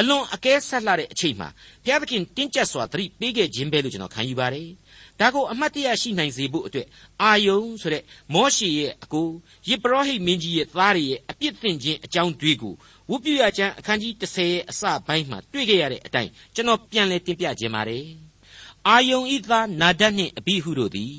[0.00, 1.48] အလွန်အကဲဆက်လာတဲ့အချိန်မှာ
[1.84, 4.68] ဘုရားသခင်တင်းကျပ်စွာသတိပေးခဲ့ခြင်းပဲလို့ကျွန်တော်ခံယူပါတယ်။
[5.20, 6.86] ဒါကိုအမှတ်တရရှိနိုင်စေဖို့အတွက်
[7.22, 8.02] အာယုံဆိုတဲ့
[8.34, 9.28] မောရှေရဲ့အကို
[9.68, 12.74] ယေဘရဟိမင်းကြီးရဲ့သားတွေရဲ့အပြစ်သင်ခြင်းအကြောင်းတွေကို
[13.10, 18.06] ဝုပြရကျမ်းအခန်းကြီး30ရဲ့အစပိုင်းမှာတွေ့ခဲ့ရတဲ့အတိုင်းကျွန်တော်ပြန်လည်တင်ပြခြင်းပါတယ်။
[18.88, 21.16] အာယုံဤသားနာဒတ်နှင့်အဘိဟုတို့သည်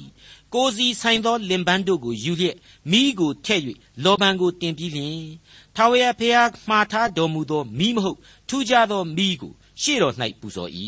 [0.53, 2.57] ကိုစီဆိုင်သောလင်ပန်းတို့ကိုယူလျက်
[2.91, 3.63] မိကိုထည့်၍
[4.03, 5.19] လောဘံကိုတင်ပြီးလျင်
[5.81, 8.17] ထာဝရဘုရားမှားထားတော်မူသောမိမဟုတ်
[8.49, 10.71] ထူးခြားသောမိကိုရှေ့တော်၌ပူဇော်၏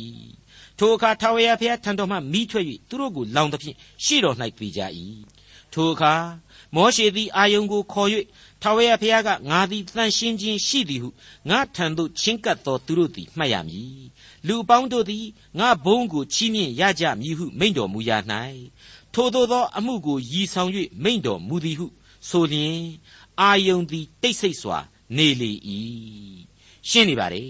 [0.77, 3.75] ထိုအခါထာဝရဘုရားထံတော်မှမိထွက်၍သူတို့ကိုလောင်သဖြင့်
[4.05, 4.81] ရှေ့တော်၌ပြေကြ၏
[5.73, 6.13] ထိုအခါ
[6.75, 8.09] မောရှေသည်အာယုန်ကိုခေါ်၍
[8.61, 11.09] ထာဝရဘုရားကငါသည်တန်ရှင်းခြင်းရှိသည်ဟု
[11.49, 14.01] ငါထံသို့ချင်းကပ်သောသူတို့သည်မှတ်ရမည်
[14.47, 15.25] လူအပေါင်းတို့သည်
[15.59, 18.11] ငါဘုန်းကိုချီးမြှင့်ရကြမည်ဟုမိန့်တော်မူရ၌
[19.13, 20.69] ထိုသို့သောအမှုကိုရည်ဆောင်၍
[21.03, 21.87] မိန့်တော်မူသည်ဟု
[22.29, 22.77] ဆိုလျင်
[23.39, 24.77] အာယုန်သည်တိတ်ဆိတ်စွာ
[25.17, 25.51] နေလေ၏
[26.89, 27.43] ရှင်းနေပါလေ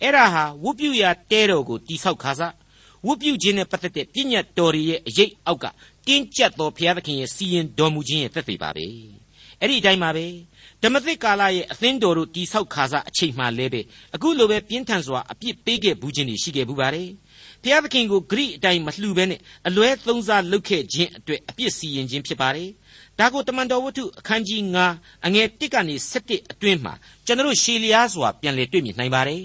[0.00, 2.54] အဲ့ဒါဟာဝုပြုရာတဲတော်ကိုတိဆောက်ခါစား
[3.06, 5.64] ဝုပြုခြင်းနဲ့ပတ်သက်တဲ့ပြည့်ညတ်တော်ရဲ့အရေးအောက်က
[6.06, 8.86] တင်းကျပ်သောဘုရားသခင်ရဲ့စီရင်တော်မူခြင်းရဲ့သက်သေပါပဲ
[9.60, 10.26] အဲ့ဒီအတိုင်းပါပဲ
[10.82, 13.80] ဓမ္မသစ်ကာလရဲ့အသင်းတော်တို့တိဆောက်ခါစားအချိန်မှလဲပဲ
[14.14, 17.08] အခုလိုပဲပြင်းထန်စွာအပြစ်ပေးခဲ့ဘူးခြင်းတွေရှိခဲ့ဘူးပါတယ်
[17.62, 22.68] ဒဖျားသခင်ကိုဂရိအတိုင်းမလှူဘဲနဲ့အလွဲသုံးစားလုပ်ခဲ့ခြင်းအတွက်အပြစ်စီရင်ခြင်းဖြစ်ပါတယ်
[23.18, 24.60] ဒါကိုတမန်တော်ဝတ္ထုအခန်းကြီး
[24.94, 26.94] 9အငယ်1ကနေ7အတွင်းမှာ
[27.26, 29.42] ကျွန်တော်ရှေလျားစွာပြန်လည်တွေ့မြင်နိုင်ပါတယ်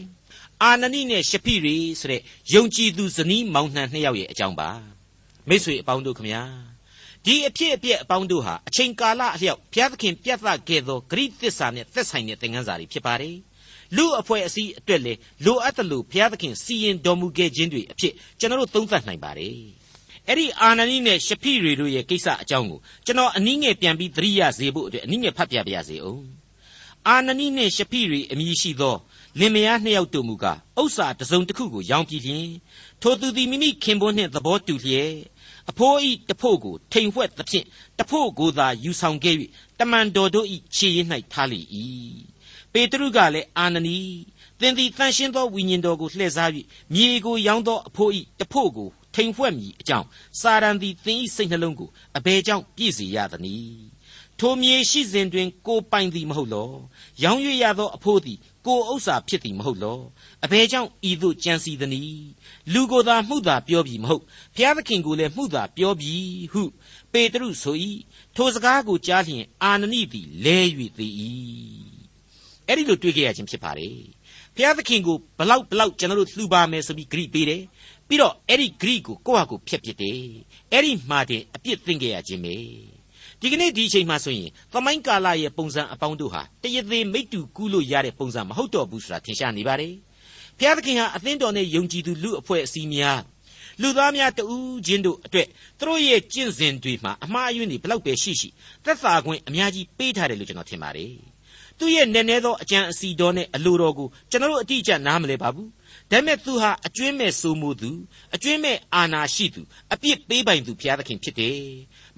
[0.63, 2.21] အာနနိနဲ့ရှဖိရိဆိုတဲ့
[2.53, 4.69] ယုံကြည်သူဇနီးမောင်နှံနှစ်ယောက်ရဲ့အကြောင်းပါ
[5.47, 6.43] မိတ်ဆွေအပေါင်းတို့ခမညာ
[7.25, 13.36] ဒီအဖြစ်အပျက်အပေါင်းတို့ဟာအချိန်ကာလအလျောက်ဘုရားသခင်ပြတ်သားခဲ့သောဂရိသစ္စာနဲ့သက်ဆိုင်တဲ့သင်ခန်းစာတွေဖြစ်ပါတယ်
[13.95, 15.13] လူအဖွဲ့အစည်းအတွက်လေ
[15.45, 19.56] လိုအပ်တယ်လို့ဘုရားသခင်စီရင်တော်မူခဲ့ခြင်းတွေအဖြစ်ကျွန်တော်တို့သုံးသပ်နိုင်ပါတယ်
[20.29, 26.23] အဲ့ဒီအာနနိနဲ့ရှဖိရိတို့ရဲ့ကိစ္စအကြောင်းကိုကျွန်တော်အနည်းငယ်ပြန်ပြီးသတိရစေဖို့အတွက်အနည်းငယ်ဖတ်ပြပါရစေအောင်
[27.07, 28.95] အာနနိနဲ့ရှဖိရိအမည်ရှိသော
[29.39, 32.49] လင်မယားနှစ်ယောက်တို့မူကားဥစ္စာတစ်စုံတစ်ခုကိုရောင်းပြီးလျင်
[33.01, 35.13] ထိုသူသည်မိမိခင်ပွန်းနှင့်သဘောတူလျက်
[35.69, 37.65] အဖိုးဤတဖို့ကိုထိန်ဝှက်သဖြင့်
[37.99, 39.35] တဖို့ကိုသာယူဆောင်ခဲ့၍
[39.79, 41.59] တမန်တော်တို့ဤခြေရင်း၌ထားလေ၏
[42.73, 43.97] ပေတရုကလည်းအာနနီ
[44.59, 46.49] သင်သည်တန်ရှင်းသောဝိညာဉ်တော်ကိုလှည့်စား၍
[46.93, 50.08] မြေကိုရောင်းသောအဖိုးဤတဖို့ကို ထိန်ဝှက်မိအကြောင်း
[50.41, 53.86] စာရန်သည်သင်ဤစိတ်နှလုံးကိုအဘယ်ကြောင့်ပြည့်စေရသနည်း
[54.39, 56.71] ထိုမြေရှိစဉ်တွင် ကိုပိုင်သည်မဟုတ်လော
[57.23, 59.99] ရောင်းရရသောအဖိုးသည်ကိုဥစ္စာဖြစ်သည်မဟုတ်လော
[60.45, 62.27] အဘယ်ကြောင့်ဤသို့ကြံစီသနည်း
[62.73, 64.23] လူကိုယ်သာမှုသာပြောပြီမဟုတ်
[64.56, 66.15] ဘုရားသခင်ကိုလည်းမှုသာပြောပြီ
[66.53, 66.63] ဟု
[67.13, 67.75] ပေတရုဆို၏
[68.36, 70.58] ထိုစကားကိုကြားလျင်အာနနိသည်လဲ၍
[70.97, 71.13] သည်၏
[72.67, 73.89] အဲ့ဒီလိုတွေ့ကြရခြင်းဖြစ်ပါလေ
[74.58, 77.62] ဘုရားသခင်ကိုဘလောက်ဘလောက်ကျွန်တော်တို့လှူပါမယ်ဆိုပြီးဂရိပေးတယ်
[78.08, 80.20] ပြီးတော့အဲ့ဒီဂရိကိုကိုယ့်ဟာကိုဖျက်ပစ်တယ်
[80.72, 82.56] အဲ့ဒီမှာတင်အပြစ်သင်ကြရခြင်းပဲ
[83.41, 89.93] ဒီကနေ့ဒီအချိန်မှဆိုရင်သမိုင်းကာလရဲ့ပုံစံအပေါင်းတို့ဟာတရသေးမိတ္တူကူးလို့ရတဲ့ပုံစံမဟုတ်တော့ဘူးဆိုတာထင်ရှားနေပါတယ်
[90.58, 93.20] ဘုရားသခင်ဟာအသင်းတော်နဲ့ယုံကြည်သူလူအဖွဲ့အစည်းများ
[93.82, 95.48] လူသားများတဦးချင်းတို့အတွက်
[95.80, 98.50] သူတို့ရဲ့ကျင့်စဉ်တွေမှာအမှားအယွင်းတွေဘလောက်ပဲရှိရှိ
[98.86, 101.13] သက်သာခွင့်အများကြီးပေးထားတယ်လို့ကျွန်တော်ထင်ပါတယ်
[101.79, 105.69] သူ့ရဲ့နည်းနည်းသောအကြံအစီတော်နဲ့အလိုတော်ကိုကျွန်တော်တို့အတိအကျနားမလဲပါဘူး
[106.11, 107.89] ဒါပေမဲ့သူဟာအကျွင်းမဲ့ဆိုမှုသူ
[108.35, 109.61] အကျွင်းမဲ့အာနာရှိသူ
[109.93, 111.59] အပြစ်ပေးပိုင်သူဘုရားသခင်ဖြစ်တယ်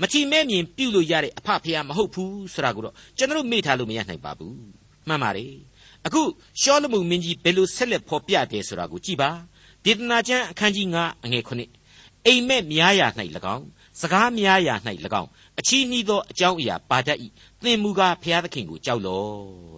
[0.02, 4.58] မထီမဲ့မြင်ပြုလို့ရတဲ့အဖဖရားမဟုတ်ဘူးဆိုတာကိုတော့ကျွန်တော်မေ့ထားလို့မရနိုင်ပါဘူး
[5.08, 5.54] မှန်ပါတယ်
[6.06, 6.22] အခု
[6.62, 9.30] ရှောလမုန်မင်းကြီးဘယ်လိုဆက်လက်ဖော်ပြတယ်ဆိုတာကိုကြည်ပါ
[9.86, 13.08] ဒေသနာကျမ်းအခန်းကြီး9အငယ်9အိမ်မက်များရာ၌၎
[13.56, 13.66] င်း
[14.02, 14.76] စကားများရာ၌၎
[15.22, 17.18] င်းအချီးနှီးသောအကြောင်းအရာပါတတ်၏
[17.64, 19.26] သင်မူကားဘုရားသခင်ကိုကြောက်လော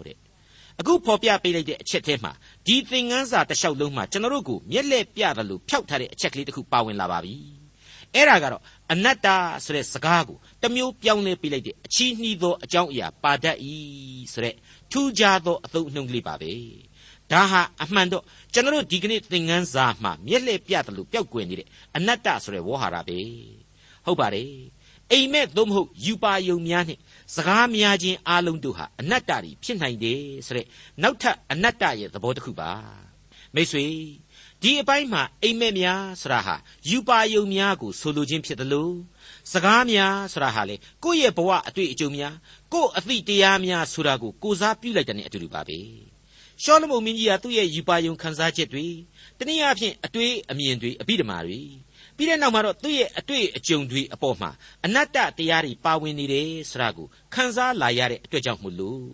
[0.05, 0.17] တဲ့
[0.79, 2.31] အခုဖော်ပြပေးလိုက်တဲ့အချက်ထဲမှာ
[2.65, 7.35] ဒီသင်ခန်းစာတစ်လျှောက်လုံးမှာကျွန်တော်တို့ကိုမျက်လှည့်ပြတယ်လို့ဖျောက်ထားတဲ့အချက်ကလေးတစ်ခုပါဝင်လာပါပြီ
[8.15, 9.27] အဲ့ဒါကတော့အနတ္တ
[9.65, 13.57] ဆိုတဲ့စကားကိုတမျိုးပြောင်းလဲပေးလိုက်တဲ့အချီးနှီးသောအကြောင်းအရာပါတတ်၏
[14.33, 14.55] ဆိုတဲ့
[14.91, 16.51] ထူးခြားသောအသုံးအနှုန်းကလေးပါပဲ
[17.31, 23.19] ဒါဟာအမှန်တော့ကျွန်တော်တို့ဒီကနေ့သင်ခန်းစာမှာမျက်လှည့်ပြတယ်လို့ပျောက်ကွယ်နေတဲ့အနတ္တဆိုတဲ့ဝေါ်ဟာရပဲ
[24.05, 24.53] ဟုတ်ပါတယ်
[25.11, 26.97] အိမ်မက်သို့မဟုတ်ယူပါယုံများနဲ့
[27.35, 30.65] စကားများခြင်းအလုံးတို့ဟာအနတ္တတွေဖြစ်နိုင်တယ်ဆိုတဲ့
[31.01, 32.71] နောက်ထပ်အနတ္တရဲ့သဘောတစ်ခုပါ
[33.55, 33.85] မိတ်ဆွေ
[34.61, 36.55] ဒီအပိုင်းမှာအိမ်မက်များဆိုတာဟာ
[36.89, 38.95] ယူပါယုံများကိုဆိုလိုခြင်းဖြစ်တယ်လို့
[39.51, 42.35] စကားများဆိုတာဟာလေကိုယ့်ရဲ့ဘဝအတွေ့အကြုံများ
[42.73, 45.79] ကိုယ့်အသည့်တရားများဆိုတာကိုကိုစားပြုလိုက်တဲ့အတူတူပါပဲ
[46.63, 48.87] ရှောလမုန်မင်းကြီးကသူ့ရဲ့ယူပါယုံခံစားချက်တွေ
[49.37, 51.59] တနည်းအားဖြင့်အတွေ့အမြင်တွေအဘိဓမ္မာတွေ
[52.17, 54.49] ပြီးတဲ့နောက်မှာတော့သူ့ရဲ့အတွေ့အကြုံတွေအပေါ်မှာ
[54.85, 59.05] အနတ္တတရားတွေပါဝင်နေတယ်ဆိုတာကိုခံစားလာရတဲ့အတွက်ကြောင့်မို့လို့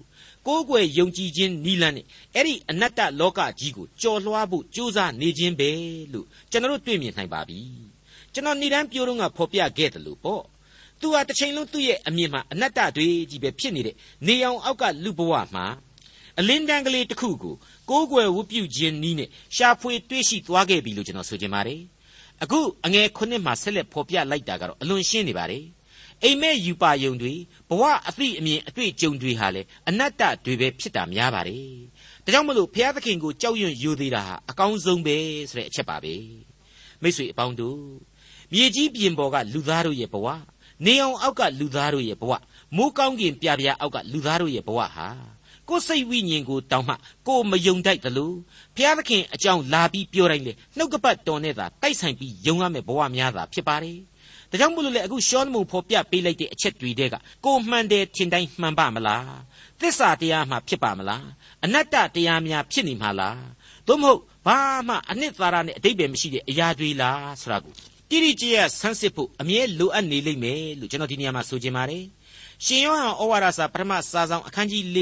[0.48, 2.06] ကိုးကွယ်ယုံကြည်ခြင်းနိလန်းနဲ့
[2.36, 5.70] အဲ့ဒီအနတ္တလောကကြီးကိုကြော်လွှားဖို့ကြိုးစားနေခြင်းပဲ
[6.14, 7.60] လို့ကျွန်တော်တို့တွေ့မြင်နိုင်ပါပြီ
[8.34, 10.44] ကျွန်တော်ဏိဒန်းပြိုးတော့ကဖော်ပြခဲ့တယ်လို့ပေါ့
[11.02, 13.96] သူဟာတစ်ချိန်လုံးသူ့ရဲ့အမြင်မှာအနတ္တတွေကြီးပဲဖြစ်နေတဲ့
[14.28, 15.66] နေအောင်အောက်ကလူဘဝမှာ
[16.40, 17.56] အလင်းတန်းကလေးတစ်ခုကို
[17.90, 21.82] ကိုးကွယ်ဝတ်ပြုခြင်းနီးနဲ့ရှာဖွေတွေ့ရှိသွားခဲ့ပြီလို့ကျွန်တော်ဆိုချင်ပါတယ်
[22.43, 25.65] အခုအငယ်ခုနှစ်မှာဆက်လက်ဖော်ပြလိုက်တာကတော့အလွန်ရှင်းနေပါတယ်
[26.23, 27.34] အိမ်မက်ယူပါယုံတွေ
[27.69, 31.65] ဘဝအသည့်အမြင်အတွေ့အကြုံတွေဟာလေအနတ္တတွေပဲဖြစ်တာများပါတယ်
[32.23, 35.17] ဒါကြောင့်မလို့ဘုရားသခင်ကိုကြောက်ရွံ့ယိုသေးတာဟာအကောင်းဆုံးပဲ
[35.50, 36.15] ဆိုတဲ့အချက်ပါပဲ
[37.02, 37.80] မိတ်ဆွေအပေါင်းတို့
[38.54, 40.28] မြေကြီးပြင်ပေါ်ကလူသားတို့ရဲ့ဘဝ
[40.86, 42.34] နေအောင်အောက်ကလူသားတို့ရဲ့ဘဝ
[42.76, 45.08] မိုးကောင်းကင်ပြပြအောက်ကလူသားတို့ရဲ့ဘဝဟာ
[45.69, 46.95] ကိုယ်စိတ်ဝိညာဉ်ကိုတောင်းမှ
[47.27, 48.32] ကိုယ်မယုံတတ်သလို
[48.75, 53.97] ဘုရားသခင်အကြောင်းလာပြီးပြောတိုင်းလေနှုတ်ကပတ်တော်နဲ့သာတိုက်ဆိုင်ပြီးယုံရမယ့်ဘဝများသာဖြစ်ပါတယ်။
[54.51, 59.23] ဒါကြောင့်မို့လို့လေအခုရှောလမုန်ဖော်ပြပေးလိုက်တဲ့အချက်တွေတဲကကိုမှန်တယ်ထင်တိုင်းမှန်ပါမလား။
[59.80, 61.25] သစ္စာတရားမှဖြစ်ပါမလား။
[61.63, 63.39] အနတ္တတရားများဖြစ်နေမှာလား။
[63.88, 67.73] သို့မဟုတ်ဘာမှအနှစ်သာရနဲ့အတိတ်ပဲမရှိတဲ့အရာတွေလားဆိုတာကို
[68.10, 72.03] တိတိကျကျဆန်းစစ်ဖို့အမြဲလိုအပ်နေလိမ့်မယ်လို့ကျွန်တော်ဒီနေရာမှာဆိုချင်ပါတယ်။
[72.65, 75.00] ရှင်ယောဟန်ဩဝါဒစာပထမစာဆောင်အခန်းကြီး၄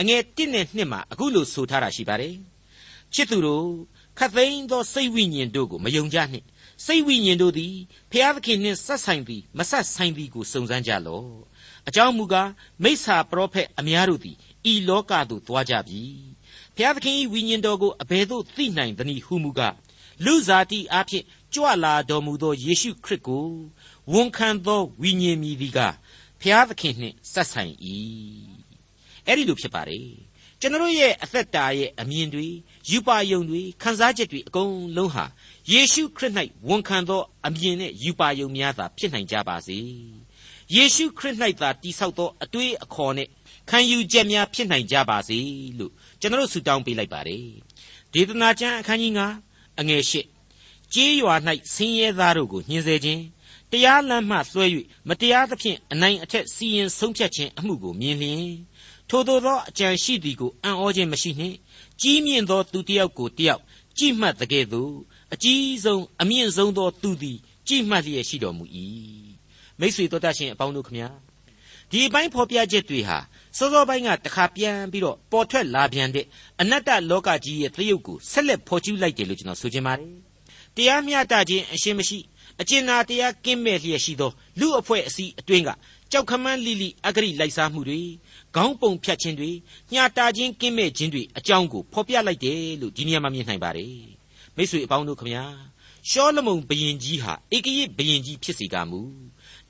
[0.00, 2.36] အငယ်1နဲ့2မှာအခုလိုဆိုထားတာရှိပါတယ်
[3.14, 3.66] ချစ်သူတို့
[4.18, 6.46] ခတ်သိမ်းသောစိတ်ဝိညာဉ်တို့ကိုမယုံကြနှင့်
[6.84, 7.74] စိတ်ဝိညာဉ်တို့သည်
[8.10, 11.28] ဖျားသခင်နှင့်ဆက်ဆိုင်သည်မဆက်ဆိုင်သည်ကိုစုံစမ်းကြလော့
[11.88, 12.50] အကြောင်းမူကား
[12.82, 14.36] မိစ္ဆာပရောဖက်အများတို့သည်
[14.72, 16.02] ဤလောကသို့သွားကြပြီ
[16.76, 19.74] ဖျားသခင်၏ဝိညာဉ်တော်ကိုအဘယ်သို့သိနိုင်သနည်းဟုမူကား
[20.24, 23.48] လူစားတိအဖြစ်ကြွလာတော်မူသောယေရှုခရစ်ကို
[24.12, 25.78] ဝန်ခံသောဝိညာဉ်မည်ဒီက
[26.40, 27.74] ဖျားသခင်နှင့်ဆက်ဆိုင်၏
[29.26, 30.08] အဲ့ဒီလိုဖြစ်ပါတယ်
[30.60, 32.46] ကျွန်တော်ရဲ့အသက်တာရဲ့အမြင်တွေ
[32.90, 35.24] ယူပါယုံတွေခံစားချက်တွေအကုန်လုံးဟာ
[35.72, 36.32] ယေရှုခရစ်၌
[36.68, 39.78] ဝန်ခံသောအမြင်နဲ့ယူပါယုံများသာဖြစ်နိုင်ကြပါစေ
[40.74, 43.28] ယေရှုခရစ်၌သာတိဆောက်သောအတွေးအခေါ်နဲ့
[43.70, 45.38] ခံယူချက်များဖြစ်နိုင်ကြပါစေ
[45.78, 47.44] လို့ကျွန်တော်ဆုတောင်းပေးလိုက်ပါတယ်
[48.12, 49.12] ဒေသနာကျမ်းအခန်းကြီး
[49.46, 50.12] 9အငယ်၈
[50.94, 51.34] ကြေးရွာ၌
[51.74, 53.22] ဆင်းရဲသားတို့ကိုညှင်းဆဲခြင်း
[53.72, 54.66] တရားလမ်းမှလွှဲ၍
[55.08, 58.50] မတရားသဖြင့်အနိုင်အထက်စီရင်ဆုံးဖြတ်ခြင်းအမှုကိုမြင်လျင်
[59.08, 61.56] ထိုသို့သောအကြံရှိသည်ကိုအံ့ဩခြင်းမရှိနှင့်
[62.00, 63.62] ကြီးမြင့်သောသူတစ်ယောက်ကိုတယောက်
[63.98, 64.92] ကြည်မှတ်တဲ့ကဲ့သို့
[65.34, 68.64] အကြီးဆုံးအမြင့်ဆုံးသောသူသည်ကြည်မှတ်လျက်ရှိတော်မူ၏
[69.78, 71.08] မိတ်ဆွေတို့တတ်ရှင်အပေါင်းတို့ခမညာ
[71.90, 73.18] ဒီအပိုင်းဖော်ပြချက်တွေဟာ
[73.56, 76.26] စောစောပိုင်းကတခါပြန်ပြီးတော့ပေါ်ထွက်လာပြန်တဲ့
[76.60, 80.10] အနတ္တလောကကြီးရဲ့သရုပ်ကိုဆက်လက်ဖော်ကျူးလိုက်တယ်လို့ကျွန်တော်ဆိုချင်ပါတယ်
[80.76, 82.18] တရားမျှတခြင်းအရှင်းမရှိ
[82.60, 85.70] အကျဉ်းသာတရားကင်းမဲ့လျက်ရှိသောလူအဖွဲ့အစည်းအတွင်းက
[86.12, 88.00] ကြောက်ခမန်းလိလိအဂရိလိုက်စားမှုတွေ
[88.54, 89.50] ခေါင်းပုံဖြတ်ခြင်းတွေ
[89.92, 93.96] ညှာတာခြင်းကင်းမဲ့ခြင်းတွေအကြောင်းကိုဖော်ပြလိုက်တယ်လို့ဒီနေရာမှာမြင်နိုင်ပါတယ်
[94.56, 95.44] မိတ်ဆွေအပေါင်းတို့ခမညာ
[96.10, 99.00] ရှောလမုန်ဘယင်ကြီးဟာဧကရစ်ဘယင်ကြီးဖြစ်စီကမူ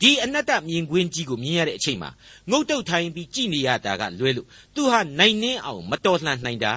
[0.01, 2.11] ဒီအနတ္တမြင်ကွင်းကြီးကိုမြင်ရတဲ့အချိန်မှာ
[2.51, 6.75] ငုတ်တုတ်ထိုင်ပြီးကြည်နေရတာကလွဲလို့သူဟာနိုင်နှင်းအောင်မတော်လှန်နိုင်တာ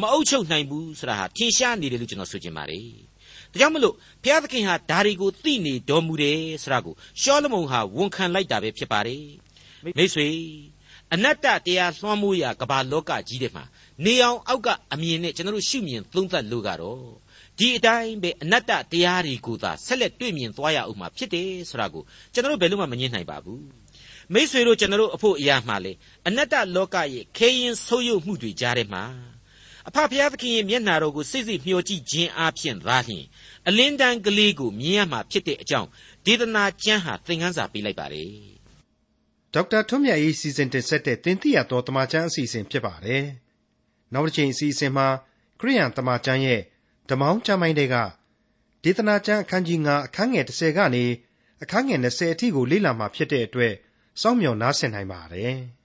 [0.00, 3.03] မအုပ်ချုပ်နိုင်ဘူးဆိုတာဟာထင်ရှားနေတယ်လို့ကျွန်တော်ဆိုချင်ပါတယ်
[3.54, 9.24] ဒါကြောင့်မလို့ဘုရားသခင်ဟာဒါတွေကိုသိနေတော်မူတယ်ဆိုတာကိုရှောလမုန်ဟာဝန်ခံလိုက်တာပဲဖြစ်ပါတယ်
[9.96, 10.28] မိတ်ဆွေ
[11.14, 13.64] အနတ္တတရားလွှမ်းမိုးရာကမ္ဘာလောကကြီးတဲ့မှာ
[14.04, 17.02] နေအောင်အောက်ကအမြင်နဲ့ကျွန်တော်တို့ရှုမြင်သုံးသပ်လို့ကတော့
[17.58, 23.62] ဒီအတိုင်းပဲအနတ္တတရားတွေကိုသာဆက်လက်တွေ့မြင်သွားရအောင်မှာဖြစ်တယ်ဆိုတာကိုကျွန်တော်တို့ဘယ်လို့မှမငြင်းနိုင်ပါဘူး
[24.32, 25.92] မိษွေတို့ကျွန်တော်တို့အဖို့အရာမှလေ
[26.28, 29.04] အနတ္တလောကရဲ့ခဲရင်ဆိုးရုပ်မှုတွေကြားထဲမှာ
[29.88, 33.24] အဖဖျားသခင်ရဲ့မျက်နာတော်ကိုစိတ်စိတ်မျှော်ကြည့်ခြင်းအပြင်သာလျှင်
[33.68, 35.88] အလင်းတန်းကလေးကိုမြင်ရမှာဖြစ်တဲ့အကြောင်း
[36.26, 38.30] ဒေသနာကျမ်းဟာသင်ခန်းစာပေးလိုက်ပါတယ်
[39.54, 43.24] ဒေါက်တာထွန်းမြတ်ရေးစီစဉ်တင်ဆက်တဲ့တင်ပြတော်တမချန်းအစီအစဉ်ဖြစ်ပါတယ်
[44.12, 45.06] နောက်တစ်ချိန်အစီအစဉ်မှာ
[45.60, 46.60] ခရိယန်တမချန်းရဲ့
[47.08, 47.96] ဓမောင်းကျမ်းပိုင်းတွေက
[48.84, 51.04] ဒေသနာကျမ်းအခန်းကြီး9အခန်းငယ်10ကနေ
[51.62, 53.74] အခန်းငယ်20အထိကိုလေ့လာမှာဖြစ်တဲ့အတွက်
[54.20, 55.54] စောင့်မျှော်နားဆင်နိုင်ပါတယ်။